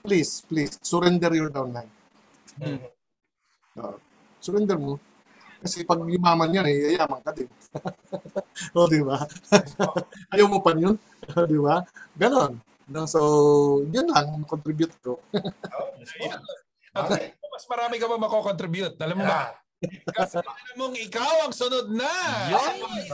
please, 0.00 0.40
please, 0.48 0.80
surrender 0.80 1.28
your 1.36 1.52
downline. 1.52 1.92
Oo. 3.76 4.00
surrender 4.40 4.80
mo. 4.80 4.96
Kasi 5.60 5.84
pag 5.84 6.00
yumaman 6.08 6.56
yan, 6.56 6.64
eh, 6.64 6.96
yayaman 6.96 7.20
ka 7.20 7.36
din. 7.36 7.52
o, 8.76 8.88
di 8.88 9.04
ba? 9.04 9.20
Ayaw 10.32 10.48
mo 10.48 10.64
pa 10.64 10.72
yun? 10.72 10.96
di 11.52 11.58
ba? 11.60 11.84
Ganon. 12.16 12.56
No, 12.88 13.04
so, 13.04 13.20
yun 13.92 14.08
lang, 14.08 14.40
contribute 14.48 14.96
ko. 15.04 15.20
Okay. 16.96 17.36
Mas 17.36 17.64
marami 17.68 18.00
ka 18.00 18.08
ba 18.08 18.16
mako-contribute? 18.16 18.96
Alam 19.04 19.20
mo 19.20 19.28
ba? 19.28 19.52
Kasi 20.12 20.36
alam 20.44 20.76
mong 20.76 20.96
ikaw 21.00 21.48
ang 21.48 21.54
sunod 21.56 21.88
na. 21.88 22.12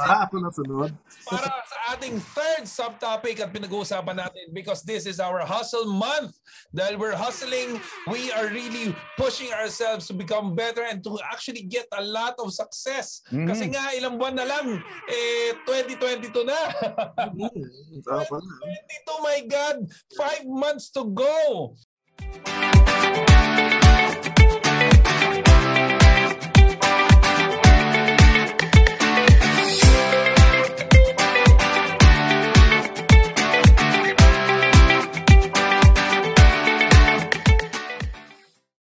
Ah, 0.02 0.26
ako 0.26 0.36
na 0.42 0.50
sunod. 0.50 0.90
para 1.26 1.46
sa 1.66 1.76
ating 1.94 2.18
third 2.34 2.66
subtopic 2.66 3.38
at 3.38 3.50
pinag-uusapan 3.54 4.18
natin 4.18 4.50
because 4.50 4.82
this 4.82 5.06
is 5.06 5.22
our 5.22 5.42
hustle 5.46 5.86
month. 5.86 6.34
Dahil 6.74 6.98
we're 6.98 7.14
hustling, 7.18 7.78
we 8.10 8.30
are 8.34 8.50
really 8.50 8.94
pushing 9.14 9.50
ourselves 9.54 10.06
to 10.10 10.14
become 10.14 10.54
better 10.58 10.82
and 10.86 11.02
to 11.06 11.18
actually 11.26 11.62
get 11.66 11.86
a 11.94 12.02
lot 12.02 12.34
of 12.42 12.50
success. 12.50 13.22
Mhm. 13.30 13.46
Kasi 13.46 13.64
nga 13.70 13.94
ilang 13.94 14.18
buwan 14.18 14.34
na 14.34 14.46
lang, 14.46 14.82
eh 15.06 15.54
2022 15.66 16.42
na. 16.46 16.60
Mm, 17.36 18.02
ah, 18.10 18.22
pala. 18.26 18.42
22, 18.42 19.26
my 19.26 19.38
God! 19.46 19.76
Five 20.14 20.44
months 20.46 20.90
to 20.94 21.06
go! 21.10 21.74